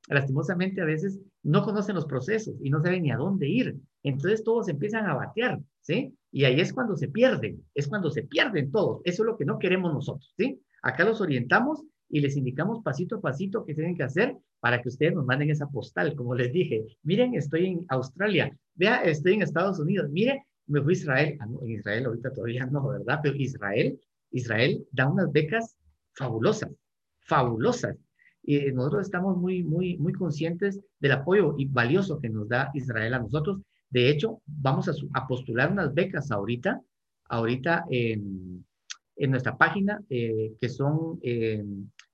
[0.09, 3.77] Lastimosamente a veces no conocen los procesos y no saben ni a dónde ir.
[4.03, 6.15] Entonces todos empiezan a batear, ¿sí?
[6.33, 9.01] Y ahí es cuando se pierden, es cuando se pierden todos.
[9.05, 10.61] Eso es lo que no queremos nosotros, ¿sí?
[10.83, 14.89] Acá los orientamos y les indicamos pasito a pasito qué tienen que hacer para que
[14.89, 16.15] ustedes nos manden esa postal.
[16.15, 20.95] Como les dije, miren, estoy en Australia, vea, estoy en Estados Unidos, mire, me fui
[20.95, 21.39] a Israel.
[21.41, 23.21] Ah, en Israel ahorita todavía no, ¿verdad?
[23.23, 23.99] Pero Israel,
[24.31, 25.77] Israel da unas becas
[26.15, 26.71] fabulosas,
[27.25, 27.97] fabulosas.
[28.43, 33.15] Y nosotros estamos muy, muy, muy conscientes del apoyo y valioso que nos da Israel
[33.15, 33.61] a nosotros.
[33.89, 36.81] De hecho, vamos a, a postular unas becas ahorita,
[37.29, 38.65] ahorita en,
[39.17, 41.65] en nuestra página, eh, que son eh,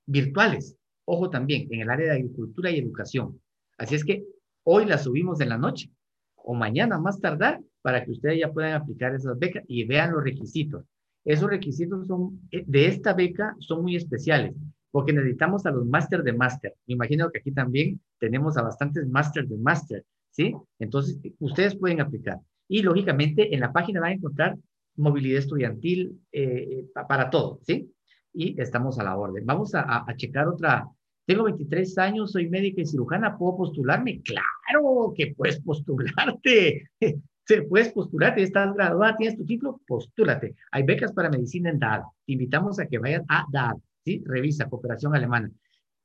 [0.07, 0.77] virtuales.
[1.05, 3.41] Ojo también, en el área de agricultura y educación.
[3.79, 4.25] Así es que
[4.65, 5.91] hoy las subimos en la noche
[6.37, 10.23] o mañana más tardar para que ustedes ya puedan aplicar esas becas y vean los
[10.23, 10.85] requisitos.
[11.25, 14.55] Esos requisitos son, eh, de esta beca son muy especiales
[14.99, 16.75] porque necesitamos a los máster de máster.
[16.89, 20.53] Me imagino que aquí también tenemos a bastantes máster de máster, ¿sí?
[20.81, 22.41] Entonces, ustedes pueden aplicar.
[22.67, 24.59] Y lógicamente en la página van a encontrar
[24.97, 27.93] movilidad estudiantil eh, para todo, ¿sí?
[28.33, 29.47] Y estamos a la orden.
[29.47, 30.89] Vamos a, checar otra.
[31.25, 34.21] Tengo 23 años, soy médica y cirujana, ¿puedo postularme?
[34.23, 36.89] Claro que puedes postularte.
[37.47, 40.57] Se puedes postularte, estás graduada, tienes tu título, postúlate.
[40.73, 42.03] Hay becas para medicina en DAD.
[42.27, 43.77] Te invitamos a que vayas a DAD,
[44.25, 45.51] Revisa, Cooperación Alemana.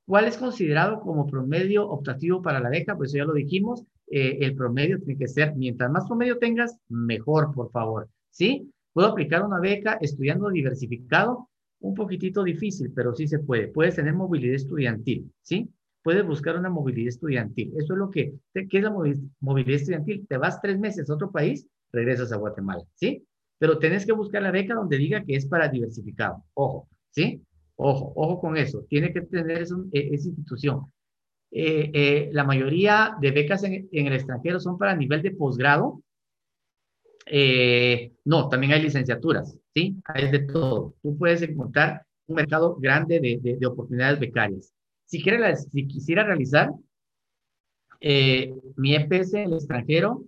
[0.05, 2.97] ¿Cuál es considerado como promedio optativo para la beca?
[2.97, 7.53] Pues ya lo dijimos, eh, el promedio tiene que ser, mientras más promedio tengas, mejor,
[7.53, 8.69] por favor, ¿sí?
[8.91, 11.49] ¿Puedo aplicar una beca estudiando diversificado?
[11.79, 13.67] Un poquitito difícil, pero sí se puede.
[13.69, 15.69] Puedes tener movilidad estudiantil, ¿sí?
[16.03, 17.73] Puedes buscar una movilidad estudiantil.
[17.77, 18.91] Eso es lo que, ¿qué es la
[19.39, 20.27] movilidad estudiantil?
[20.27, 23.25] Te vas tres meses a otro país, regresas a Guatemala, ¿sí?
[23.57, 26.43] Pero tenés que buscar la beca donde diga que es para diversificado.
[26.53, 27.41] Ojo, ¿sí?
[27.76, 28.86] Ojo, ojo con eso.
[28.89, 29.65] Tiene que tener e,
[30.13, 30.91] esa institución.
[31.51, 36.01] Eh, eh, la mayoría de becas en, en, el extranjero son para nivel de posgrado
[37.26, 40.01] eh, no, también hay licenciaturas, ¿sí?
[40.05, 40.95] Hay de todo.
[41.01, 44.74] Tú puedes encontrar un mercado grande de, de, oportunidades becarias.
[45.05, 46.71] Si, quiere, si quisiera realizar
[47.99, 50.24] eh, mi EPS en el extranjero,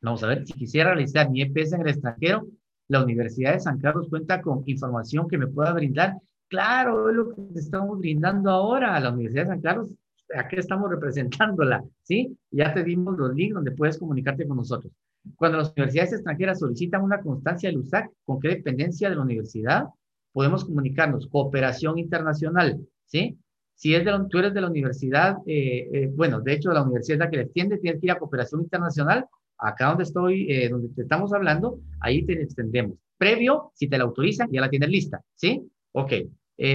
[0.00, 2.46] vamos a ver, si quisiera realizar mi EPS en el extranjero,
[2.88, 6.14] la Universidad de San Carlos cuenta con información que me pueda brindar.
[6.50, 9.94] Claro, es lo que estamos brindando ahora a la Universidad de San Carlos.
[10.36, 12.36] Aquí estamos representándola, ¿sí?
[12.50, 14.92] Ya te dimos los links donde puedes comunicarte con nosotros.
[15.36, 19.84] Cuando las universidades extranjeras solicitan una constancia del USAC, ¿con qué dependencia de la universidad?
[20.32, 23.38] Podemos comunicarnos, cooperación internacional, ¿sí?
[23.76, 27.14] Si es de tú eres de la universidad, eh, eh, bueno, de hecho la universidad
[27.14, 29.24] es la que le extiende, tienes que ir a cooperación internacional,
[29.56, 32.98] acá donde estoy, eh, donde te estamos hablando, ahí te extendemos.
[33.16, 35.62] Previo, si te la autorizan, ya la tienes lista, ¿sí?
[35.92, 36.12] Ok,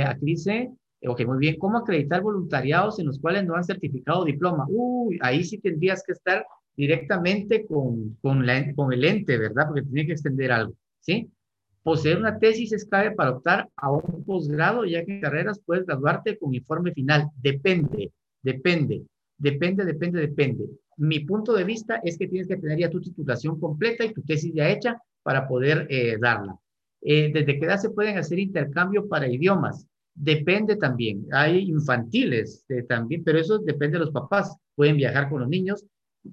[0.05, 0.71] aquí dice,
[1.07, 4.65] ok, muy bien, ¿cómo acreditar voluntariados en los cuales no han certificado diploma?
[4.69, 9.67] Uy, ahí sí tendrías que estar directamente con, con el ente, ¿verdad?
[9.67, 11.29] Porque tiene que extender algo, ¿sí?
[11.83, 15.85] Poseer una tesis es clave para optar a un posgrado, ya que en carreras puedes
[15.85, 17.29] graduarte con informe final.
[17.37, 18.11] Depende,
[18.41, 19.03] depende,
[19.37, 20.65] depende, depende, depende.
[20.97, 24.23] Mi punto de vista es que tienes que tener ya tu titulación completa y tu
[24.23, 26.57] tesis ya hecha para poder eh, darla.
[27.07, 29.87] Eh, ¿Desde qué edad se pueden hacer intercambio para idiomas?
[30.15, 31.27] Depende también.
[31.31, 34.57] Hay infantiles eh, también, pero eso depende de los papás.
[34.73, 35.85] Pueden viajar con los niños,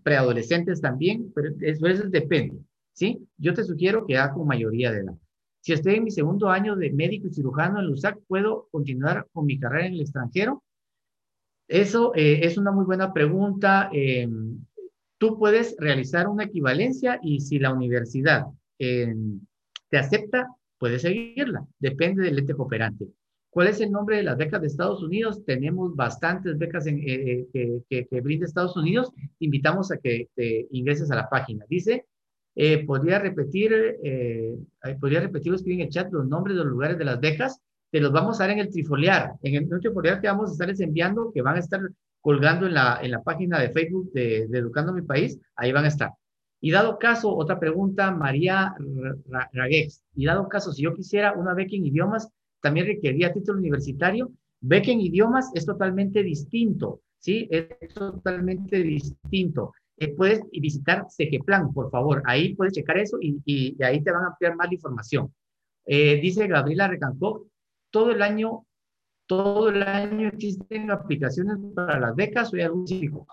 [0.02, 2.56] preadolescentes también, pero eso, eso depende.
[2.94, 3.18] ¿sí?
[3.36, 5.14] Yo te sugiero que haga con mayoría de edad.
[5.60, 9.44] Si estoy en mi segundo año de médico y cirujano en LUSAC, ¿puedo continuar con
[9.44, 10.62] mi carrera en el extranjero?
[11.68, 13.90] Eso eh, es una muy buena pregunta.
[13.92, 14.26] Eh,
[15.18, 18.46] tú puedes realizar una equivalencia y si la universidad
[18.78, 20.48] te acepta,
[20.82, 21.64] puedes seguirla.
[21.78, 23.06] Depende del ente cooperante.
[23.50, 25.44] ¿Cuál es el nombre de las becas de Estados Unidos?
[25.44, 27.46] Tenemos bastantes becas que,
[27.88, 29.12] que, brinda Estados Unidos.
[29.14, 30.26] Te invitamos a que
[30.72, 31.64] ingreses a la página.
[31.68, 32.06] Dice
[32.56, 33.72] eh, podría repetir,
[34.02, 34.58] eh,
[35.00, 37.60] podría repetir en el chat los nombres de los lugares de las becas.
[37.92, 39.34] Te los vamos a dar en el trifoliar.
[39.40, 41.80] En el trifoliar que vamos a estarles enviando, que van a estar
[42.20, 45.88] colgando en la, en la página de Facebook de, Educando Mi País, ahí van a
[45.88, 46.10] estar.
[46.64, 48.72] Y dado caso, otra pregunta, María
[49.52, 50.04] Raguex.
[50.14, 52.28] Y dado caso, si yo quisiera una beca en idiomas,
[52.60, 54.30] también requeriría título universitario.
[54.60, 57.48] Beca en idiomas es totalmente distinto, ¿sí?
[57.50, 59.72] Es totalmente distinto.
[59.98, 61.06] Eh, puedes visitar
[61.44, 62.22] Plan, por favor.
[62.26, 65.34] Ahí puedes checar eso y, y, ahí te van a ampliar más la información.
[65.84, 67.48] Eh, dice Gabriela Recancó,
[67.90, 68.64] todo el año,
[69.26, 73.26] todo el año existen aplicaciones para las becas o hay algún cívico.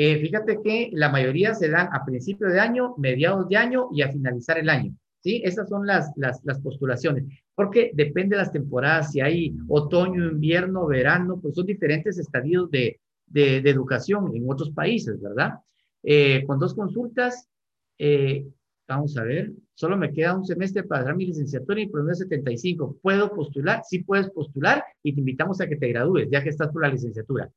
[0.00, 4.02] Eh, fíjate que la mayoría se dan a principio de año, mediados de año y
[4.02, 4.94] a finalizar el año.
[5.24, 5.42] ¿sí?
[5.44, 7.24] Esas son las, las, postulaciones,
[7.56, 13.00] porque depende de las temporadas, si hay otoño, invierno, verano, pues son diferentes estadios de,
[13.26, 15.54] de, educación en otros países, ¿verdad?
[16.04, 17.48] Eh, con dos consultas,
[17.98, 18.46] eh,
[18.86, 22.98] vamos a ver, solo me queda un semestre para dar mi licenciatura y promedio 75.
[23.02, 23.82] ¿Puedo postular?
[23.84, 26.88] Sí puedes postular y te invitamos a que te gradúes, ya que estás por la
[26.88, 27.50] licenciatura.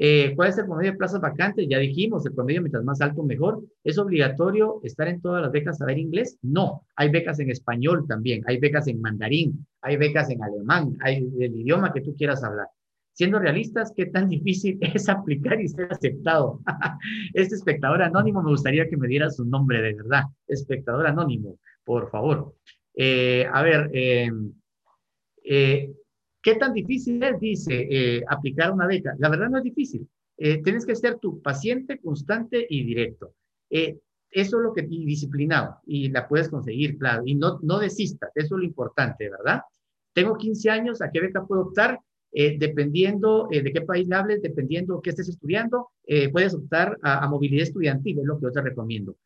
[0.00, 1.66] Eh, ¿Cuál es el promedio de plazas vacantes?
[1.68, 3.64] Ya dijimos, el promedio mientras más alto mejor.
[3.82, 6.38] ¿Es obligatorio estar en todas las becas saber inglés?
[6.40, 11.28] No, hay becas en español también, hay becas en mandarín, hay becas en alemán, hay
[11.40, 12.68] el idioma que tú quieras hablar.
[13.12, 16.60] Siendo realistas, ¿qué tan difícil es aplicar y ser aceptado?
[17.34, 20.26] este espectador anónimo me gustaría que me diera su nombre de verdad.
[20.46, 22.54] Espectador anónimo, por favor.
[22.94, 24.30] Eh, a ver, eh,
[26.52, 29.14] ¿qué tan difícil es, dice, eh, aplicar una beca?
[29.18, 30.08] La verdad no es difícil.
[30.36, 33.34] tienes que ser tu paciente, constante y directo.
[33.70, 33.96] eso
[34.30, 38.54] es lo que, y disciplinado, y la puedes conseguir, claro, y no, no desistas, eso
[38.54, 39.62] es lo importante, ¿verdad?
[40.12, 42.00] Tengo 15 años, ¿a qué beca puedo optar?
[42.30, 47.26] Eh, dependiendo eh, de qué país hables, dependiendo qué estés estudiando, eh, puedes optar a,
[47.26, 49.16] movilidad estudiantil, es lo que yo te recomiendo.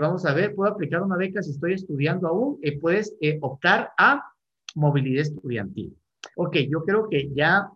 [0.00, 4.22] vamos a ver, puedo aplicar una beca si estoy estudiando aún, puedes optar a
[4.74, 5.96] movilidad estudiantil.
[6.36, 7.70] Ok, yo creo que ya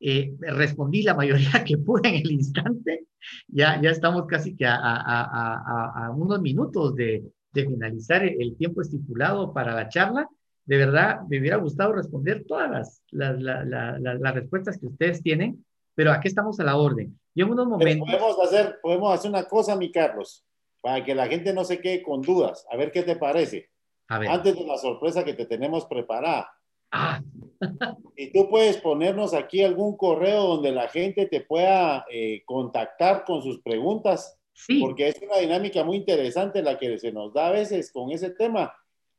[0.00, 3.06] respondí la mayoría que pude en el instante.
[3.48, 8.82] Ya, ya estamos casi que a, a, a unos minutos de, de finalizar el tiempo
[8.82, 10.28] estipulado para la charla
[10.66, 15.64] de verdad me hubiera gustado responder todas las, las, respuestas que ustedes tienen,
[15.94, 17.18] pero aquí estamos a la orden.
[17.34, 18.08] Yo en unos momentos...
[18.08, 20.44] podemos hacer, podemos hacer una cosa, mi Carlos,
[20.80, 22.66] para que la gente no se quede con dudas.
[22.70, 23.68] A ver qué te parece.
[24.08, 24.30] A ver.
[24.30, 26.50] Antes de la sorpresa que te tenemos preparada.
[26.90, 27.20] Ah.
[28.16, 33.42] y tú puedes ponernos aquí algún correo donde la gente te pueda eh, contactar con
[33.42, 34.38] sus preguntas.
[34.52, 34.80] Sí.
[34.80, 38.30] Porque es una dinámica muy interesante la que se nos da a veces con ese
[38.30, 38.72] tema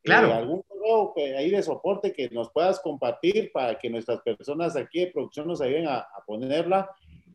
[0.05, 0.27] Claro.
[0.27, 4.99] Eh, algún correo ahí de soporte que nos puedas compartir para que nuestras personas aquí
[4.99, 6.89] de producción nos ayuden a, ponerla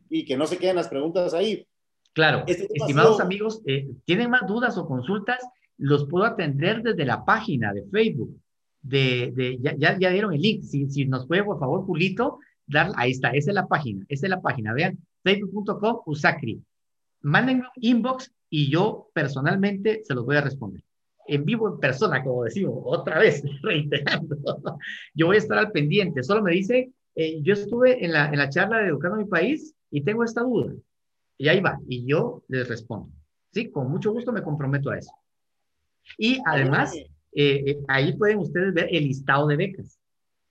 [0.09, 1.67] y que no se queden las preguntas ahí.
[2.13, 5.39] Claro, este estimados amigos, eh, ¿tienen más dudas o consultas?
[5.81, 8.39] Los puedo atender desde la página de Facebook.
[8.81, 10.63] De, de ya, ya, dieron el link.
[10.63, 14.25] Si, si nos puede, por favor, Julito, dar, ahí está, esa es la página, esa
[14.25, 14.73] es la página.
[14.73, 16.63] Vean, facebook.com Usacri.
[17.21, 20.83] Mándenme un inbox y yo personalmente se los voy a responder
[21.27, 24.37] en vivo, en persona, como decimos, otra vez, reiterando.
[25.13, 26.23] Yo voy a estar al pendiente.
[26.23, 29.73] Solo me dice, eh, yo estuve en la, en la charla de Educando mi País
[29.89, 30.73] y tengo esta duda.
[31.37, 33.09] Y ahí va, y yo les respondo.
[33.51, 35.11] Sí, con mucho gusto me comprometo a eso.
[36.17, 39.99] Y además, eh, eh, ahí pueden ustedes ver el listado de becas,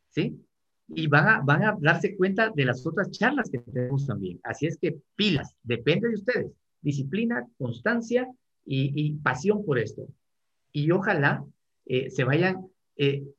[0.08, 0.40] ¿sí?
[0.88, 4.40] Y van a, van a darse cuenta de las otras charlas que tenemos también.
[4.42, 6.52] Así es que pilas, depende de ustedes.
[6.80, 8.26] Disciplina, constancia
[8.64, 10.08] y, pasión por esto.
[10.72, 11.44] Y ojalá
[11.86, 12.66] eh, se vayan,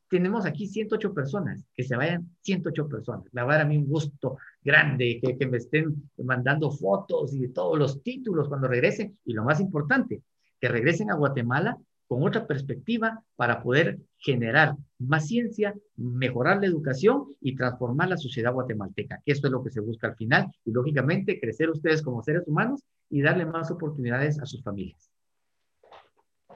[0.09, 3.25] tenemos aquí 108 personas, que se vayan 108 personas.
[3.31, 7.33] Me va a dar a mí un gusto grande que, que me estén mandando fotos
[7.33, 9.17] y todos los títulos cuando regresen.
[9.25, 10.21] Y lo más importante,
[10.59, 11.77] que regresen a Guatemala
[12.11, 18.51] con otra perspectiva para poder generar más ciencia, mejorar la educación y transformar la sociedad
[18.51, 22.43] guatemalteca, esto es lo que se busca al final, y lógicamente crecer ustedes como seres
[22.47, 25.09] humanos y darle más oportunidades a sus familias.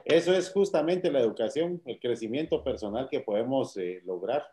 [0.04, 4.44] Eso es justamente la educación, el crecimiento personal que podemos eh, lograr.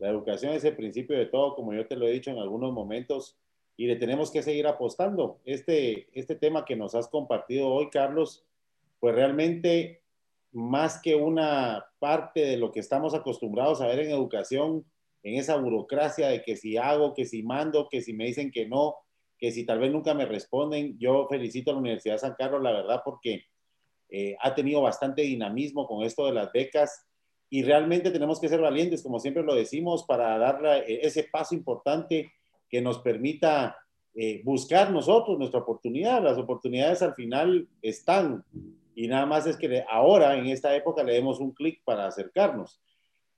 [0.00, 2.72] La educación es el principio de todo, como yo te lo he dicho en algunos
[2.72, 3.38] momentos,
[3.76, 5.38] y le tenemos que seguir apostando.
[5.44, 8.44] Este, este tema que nos has compartido hoy, Carlos,
[8.98, 10.02] pues realmente
[10.56, 14.86] más que una parte de lo que estamos acostumbrados a ver en educación,
[15.22, 18.66] en esa burocracia de que si hago, que si mando, que si me dicen que
[18.66, 18.94] no,
[19.38, 20.98] que si tal vez nunca me responden.
[20.98, 23.44] Yo felicito a la Universidad de San Carlos, la verdad, porque
[24.08, 27.06] eh, ha tenido bastante dinamismo con esto de las becas
[27.50, 31.54] y realmente tenemos que ser valientes, como siempre lo decimos, para dar eh, ese paso
[31.54, 32.32] importante
[32.70, 33.76] que nos permita
[34.14, 36.22] eh, buscar nosotros nuestra oportunidad.
[36.22, 38.42] Las oportunidades al final están
[38.96, 42.80] y nada más es que ahora, en esta época, le demos un clic para acercarnos.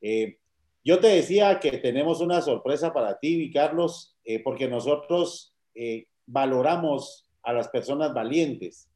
[0.00, 0.38] Eh,
[0.84, 7.28] yo te decía que tenemos una sorpresa para ti, Carlos, eh, porque nosotros eh, valoramos
[7.42, 8.88] a las personas valientes,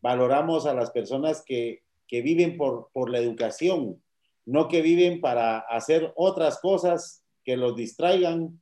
[0.00, 4.02] valoramos a las personas que, que viven por, por la educación,
[4.44, 8.60] no que viven para hacer otras cosas que los distraigan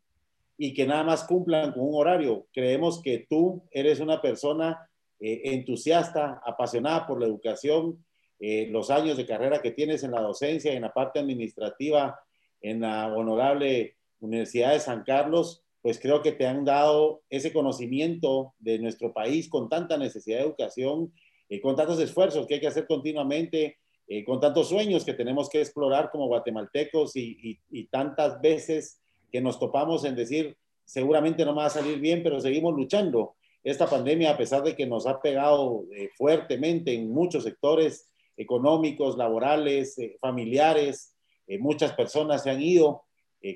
[0.59, 2.49] y que nada más cumplan con un horario.
[2.53, 8.05] Creemos que tú eres una persona eh, entusiasta, apasionada por la educación,
[8.39, 12.21] eh, los años de carrera que tienes en la docencia en la parte administrativa
[12.61, 18.55] en la honorable Universidad de San Carlos, pues creo que te han dado ese conocimiento
[18.59, 21.15] de nuestro país con tanta necesidad de educación,
[21.49, 23.79] eh, con tantos esfuerzos que hay que hacer continuamente,
[24.25, 29.01] con tantos sueños que tenemos que explorar como guatemaltecos y, y tantas veces
[29.33, 33.35] que nos topamos en decir, seguramente no me va a salir bien, pero seguimos luchando
[33.67, 39.17] esta pandemia, a pesar de que nos ha pegado eh, fuertemente en muchos sectores económicos,
[39.17, 41.17] laborales, eh, familiares,
[41.49, 43.03] eh, muchas personas se han ido,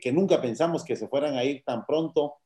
[0.02, 2.36] que nunca pensamos que se fueran a ir tan pronto.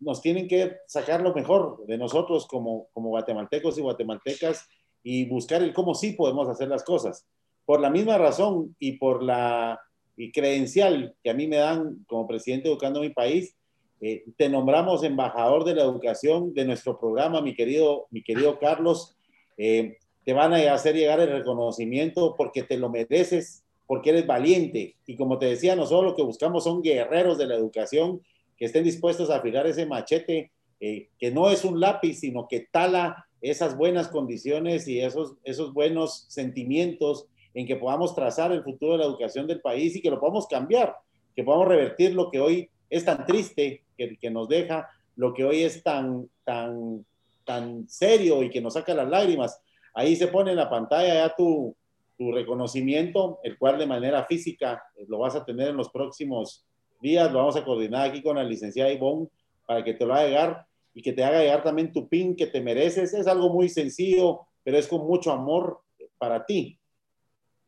[0.00, 4.68] nos tienen que sacar lo mejor de nosotros como, como guatemaltecos y guatemaltecas
[5.02, 7.26] y buscar el cómo sí podemos hacer las cosas.
[7.64, 9.80] Por la misma razón y por la
[10.14, 13.56] y credencial que a mí me dan como presidente educando mi país,
[14.00, 19.16] eh, te nombramos embajador de la educación de nuestro programa, mi querido, mi querido Carlos.
[19.56, 24.96] Eh, te van a hacer llegar el reconocimiento porque te lo mereces, porque eres valiente.
[25.06, 28.20] Y como te decía, nosotros lo que buscamos son guerreros de la educación
[28.56, 32.66] que estén dispuestos a afilar ese machete, eh, que no es un lápiz, sino que
[32.70, 38.92] tala esas buenas condiciones y esos, esos buenos sentimientos en que podamos trazar el futuro
[38.92, 40.94] de la educación del país y que lo podamos cambiar,
[41.34, 45.62] que podamos revertir lo que hoy es tan triste que, nos deja, lo que hoy
[45.62, 47.04] es tan, tan,
[47.44, 49.60] tan serio y que nos saca las lágrimas.
[49.92, 51.74] Ahí se pone en la pantalla ya tu,
[52.16, 56.66] tu reconocimiento, el cual de manera física eh, lo vas a tener en los próximos
[57.00, 57.30] días.
[57.32, 59.28] Lo vamos a coordinar aquí con la licenciada Ivonne
[59.66, 62.46] para que te lo haga llegar y que te haga llegar también tu pin que
[62.46, 63.14] te mereces.
[63.14, 65.80] Es algo muy sencillo, pero es con mucho amor
[66.18, 66.78] para ti.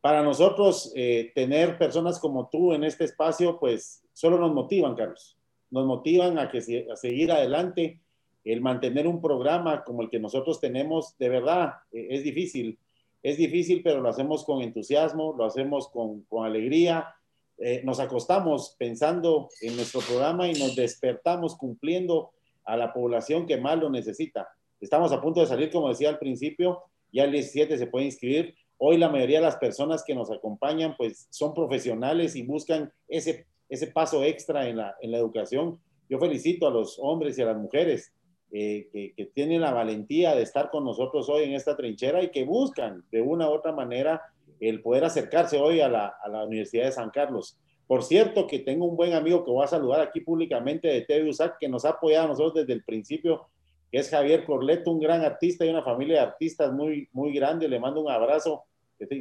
[0.01, 5.37] Para nosotros, eh, tener personas como tú en este espacio, pues solo nos motivan, Carlos.
[5.71, 7.99] Nos motivan a, que, a seguir adelante.
[8.43, 12.77] El mantener un programa como el que nosotros tenemos, de verdad, eh, es difícil.
[13.23, 17.15] Es difícil, pero lo hacemos con entusiasmo, lo hacemos con, con alegría.
[17.57, 22.31] Eh, nos acostamos pensando en nuestro programa y nos despertamos cumpliendo
[22.65, 24.47] a la población que más lo necesita.
[24.79, 28.55] Estamos a punto de salir, como decía al principio, ya el 17 se puede inscribir.
[28.77, 33.45] Hoy la mayoría de las personas que nos acompañan pues son profesionales y buscan ese
[33.71, 35.79] ese paso extra en la, en la educación.
[36.09, 38.13] Yo felicito a los hombres y a las mujeres
[38.51, 42.31] eh, que, que, tienen la valentía de estar con nosotros hoy en esta trinchera y
[42.31, 44.21] que buscan de una u otra manera
[44.59, 47.57] el poder acercarse hoy a la, a la Universidad de San Carlos.
[47.87, 51.29] Por cierto, que tengo un buen amigo que voy a saludar aquí públicamente de TV
[51.29, 53.47] USAC, que nos ha apoyado a nosotros desde el principio,
[53.89, 57.69] que es Javier Corleto, un gran artista y una familia de artistas muy, muy grande.
[57.69, 58.65] Le mando un abrazo.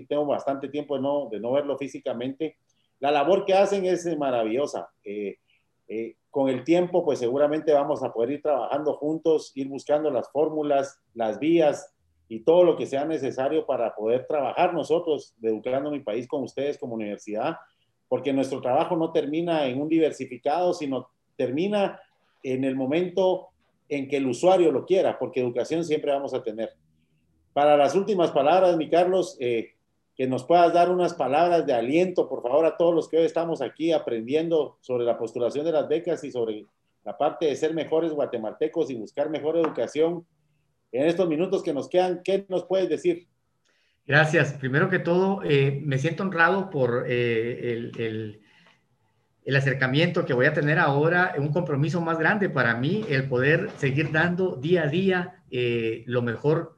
[0.08, 2.56] Tengo bastante tiempo de no, de no verlo físicamente
[3.00, 4.90] la labor que hacen es maravillosa.
[5.02, 5.38] Eh,
[5.88, 10.30] eh, con el tiempo, pues seguramente vamos a poder ir trabajando juntos, ir buscando las
[10.30, 11.92] fórmulas, las vías
[12.28, 16.78] y todo lo que sea necesario para poder trabajar nosotros, educando mi país con ustedes
[16.78, 17.56] como universidad,
[18.08, 22.00] porque nuestro trabajo no termina en un diversificado, sino termina
[22.44, 23.48] en el momento
[23.88, 26.72] en que el usuario lo quiera, porque educación siempre vamos a tener.
[27.52, 29.74] Para las últimas palabras, mi Carlos, eh,
[30.20, 33.24] que nos puedas dar unas palabras de aliento, por favor, a todos los que hoy
[33.24, 36.66] estamos aquí aprendiendo sobre la postulación de las becas y sobre
[37.06, 40.26] la parte de ser mejores guatemaltecos y buscar mejor educación.
[40.92, 43.28] En estos minutos que nos quedan, ¿qué nos puedes decir?
[44.06, 44.52] Gracias.
[44.52, 48.42] Primero que todo, eh, me siento honrado por eh, el,
[49.46, 53.70] el, acercamiento que voy a tener ahora, un compromiso más grande para mí, el poder
[53.78, 56.76] seguir dando día a día eh, lo mejor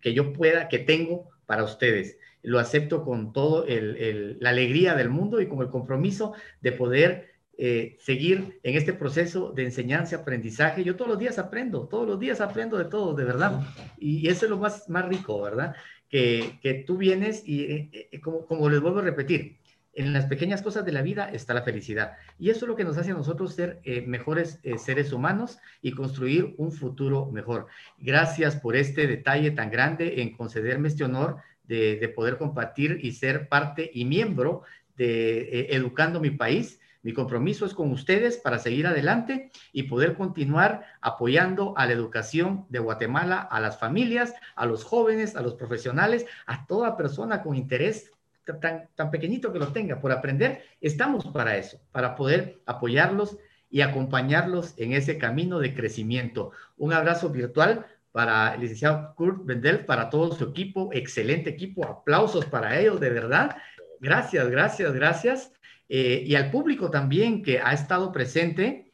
[0.00, 2.16] que yo pueda, que tengo para ustedes.
[2.42, 7.30] Lo acepto con todo la alegría del mundo y con el compromiso de poder
[7.62, 10.82] eh, seguir en este proceso de enseñanza, aprendizaje.
[10.82, 13.60] Yo todos los días aprendo, todos los días aprendo de todo, de verdad.
[13.98, 15.76] Y eso es lo más, más rico, ¿verdad?
[16.08, 19.58] Que, que tú vienes y, eh, eh, como, como les vuelvo a repetir,
[19.92, 22.12] en las pequeñas cosas de la vida está la felicidad.
[22.38, 26.54] Y eso es lo que nos hace a nosotros ser mejores seres humanos y construir
[26.56, 27.66] un futuro mejor.
[27.98, 33.12] Gracias por este detalle tan grande en concederme este honor de, de poder compartir y
[33.12, 34.62] ser parte y miembro
[34.96, 40.84] de Educando mi País mi compromiso es con ustedes para seguir adelante y poder continuar
[41.00, 46.26] apoyando a la educación de Guatemala, a las familias, a los jóvenes, a los profesionales,
[46.44, 48.12] a toda persona con interés
[48.60, 50.62] tan, tan pequeñito que lo tenga por aprender.
[50.82, 53.38] Estamos para eso, para poder apoyarlos
[53.70, 56.50] y acompañarlos en ese camino de crecimiento.
[56.76, 62.44] Un abrazo virtual para el licenciado Kurt Bendel, para todo su equipo, excelente equipo, aplausos
[62.46, 63.56] para ellos, de verdad.
[64.00, 65.52] Gracias, gracias, gracias.
[65.88, 68.90] Eh, y al público también que ha estado presente.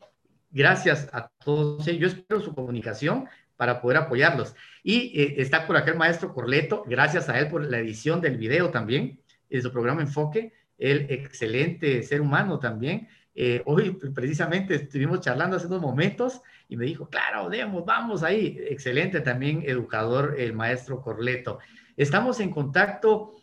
[0.50, 1.84] Gracias a todos.
[1.86, 4.54] Yo espero su comunicación para poder apoyarlos.
[4.82, 8.36] Y eh, está por acá el maestro Corleto, gracias a él por la edición del
[8.36, 13.08] video también, en su programa Enfoque, el excelente ser humano también.
[13.36, 18.58] Eh, hoy precisamente estuvimos charlando hace unos momentos y me dijo, claro, demos, vamos ahí.
[18.68, 21.60] Excelente también educador el maestro Corleto.
[21.96, 23.34] Estamos en contacto,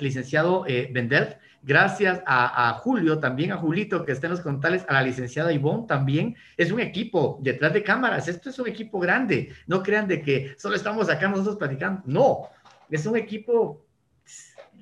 [0.00, 5.02] licenciado Vendel, Gracias a, Julio, también a Julito, que está en los contales, a la
[5.02, 6.34] licenciada Ivonne también.
[6.56, 8.28] Es un equipo detrás de cámaras.
[8.28, 9.52] Esto es un equipo grande.
[9.66, 12.02] No crean de que solo estamos acá nosotros platicando.
[12.06, 12.48] No,
[12.88, 13.84] es un equipo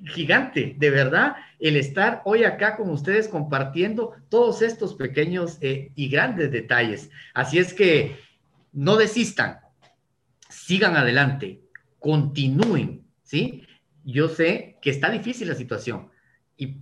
[0.05, 6.09] gigante, de verdad, el estar hoy acá con ustedes compartiendo todos estos pequeños eh, y
[6.09, 7.09] grandes detalles.
[7.33, 8.17] Así es que
[8.71, 9.59] no desistan,
[10.49, 11.61] sigan adelante,
[11.99, 13.63] continúen, ¿sí?
[14.03, 16.09] Yo sé que está difícil la situación,
[16.55, 16.77] y,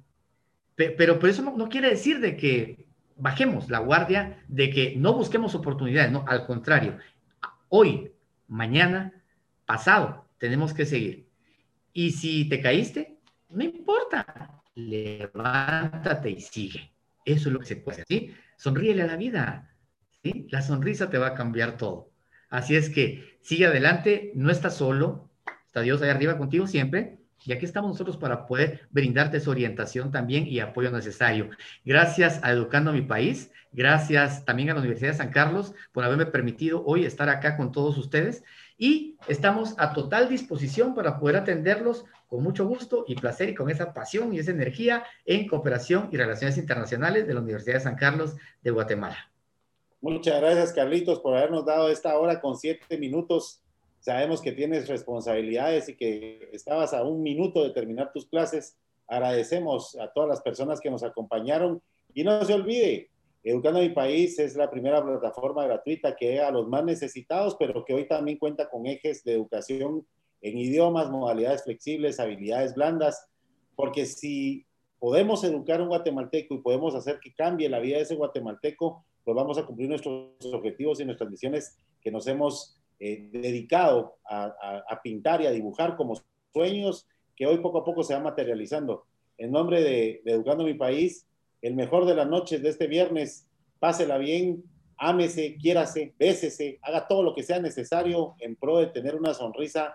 [0.76, 5.56] pero, pero eso no, quiere decir de que bajemos la guardia, de que no busquemos
[5.56, 6.98] oportunidades, no, al contrario,
[7.70, 8.12] hoy,
[8.48, 9.14] mañana,
[9.66, 11.28] pasado, tenemos que seguir.
[11.94, 13.18] Y si te caíste,
[13.50, 16.94] no importa, levántate y sigue.
[17.26, 18.36] Eso es lo que se puede hacer, ¿sí?
[18.56, 19.76] Sonríele a la vida,
[20.24, 20.48] ¿sí?
[20.52, 22.12] La sonrisa te va a cambiar todo.
[22.50, 25.30] Así es que sigue adelante, no estás solo,
[25.66, 30.12] está Dios ahí arriba contigo siempre, y aquí estamos nosotros para poder brindarte esa orientación
[30.12, 31.50] también y apoyo necesario.
[31.84, 36.26] Gracias a Educando Mi País, gracias también a la Universidad de San Carlos por haberme
[36.26, 38.44] permitido hoy estar acá con todos ustedes
[38.78, 43.70] y estamos a total disposición para poder atenderlos con mucho gusto y placer y con
[43.70, 47.96] esa pasión y esa energía en cooperación y relaciones internacionales de la Universidad de San
[47.96, 49.32] Carlos de Guatemala.
[50.02, 53.64] Muchas gracias, Carlitos, por habernos dado esta hora con siete minutos
[54.00, 58.78] Sabemos que tienes responsabilidades y que estabas a un minuto de terminar tus clases.
[59.06, 61.82] Agradecemos a todas las personas que nos acompañaron
[62.14, 63.10] y no se olvide,
[63.44, 67.86] Educando a mi país es la primera plataforma gratuita que a los más necesitados, pero
[67.86, 70.06] que hoy también cuenta con ejes de educación
[70.50, 73.28] en idiomas, modalidades flexibles, habilidades blandas,
[73.76, 74.66] porque si
[75.00, 79.06] podemos educar a un guatemalteco y podemos hacer que cambie la vida de ese guatemalteco,
[79.24, 85.00] pues vamos a cumplir nuestros objetivos y nuestras misiones que nos hemos eh, dedicado a,
[85.04, 86.16] pintar y a dibujar como
[86.54, 89.06] sueños que hoy poco a poco se van materializando.
[89.38, 91.28] En nombre de, Educando Mi País,
[91.62, 93.48] el mejor de las noches de este viernes,
[93.80, 94.64] pásela bien,
[94.98, 99.94] ámese, quiérase, bésese, haga todo lo que sea necesario en pro de tener una sonrisa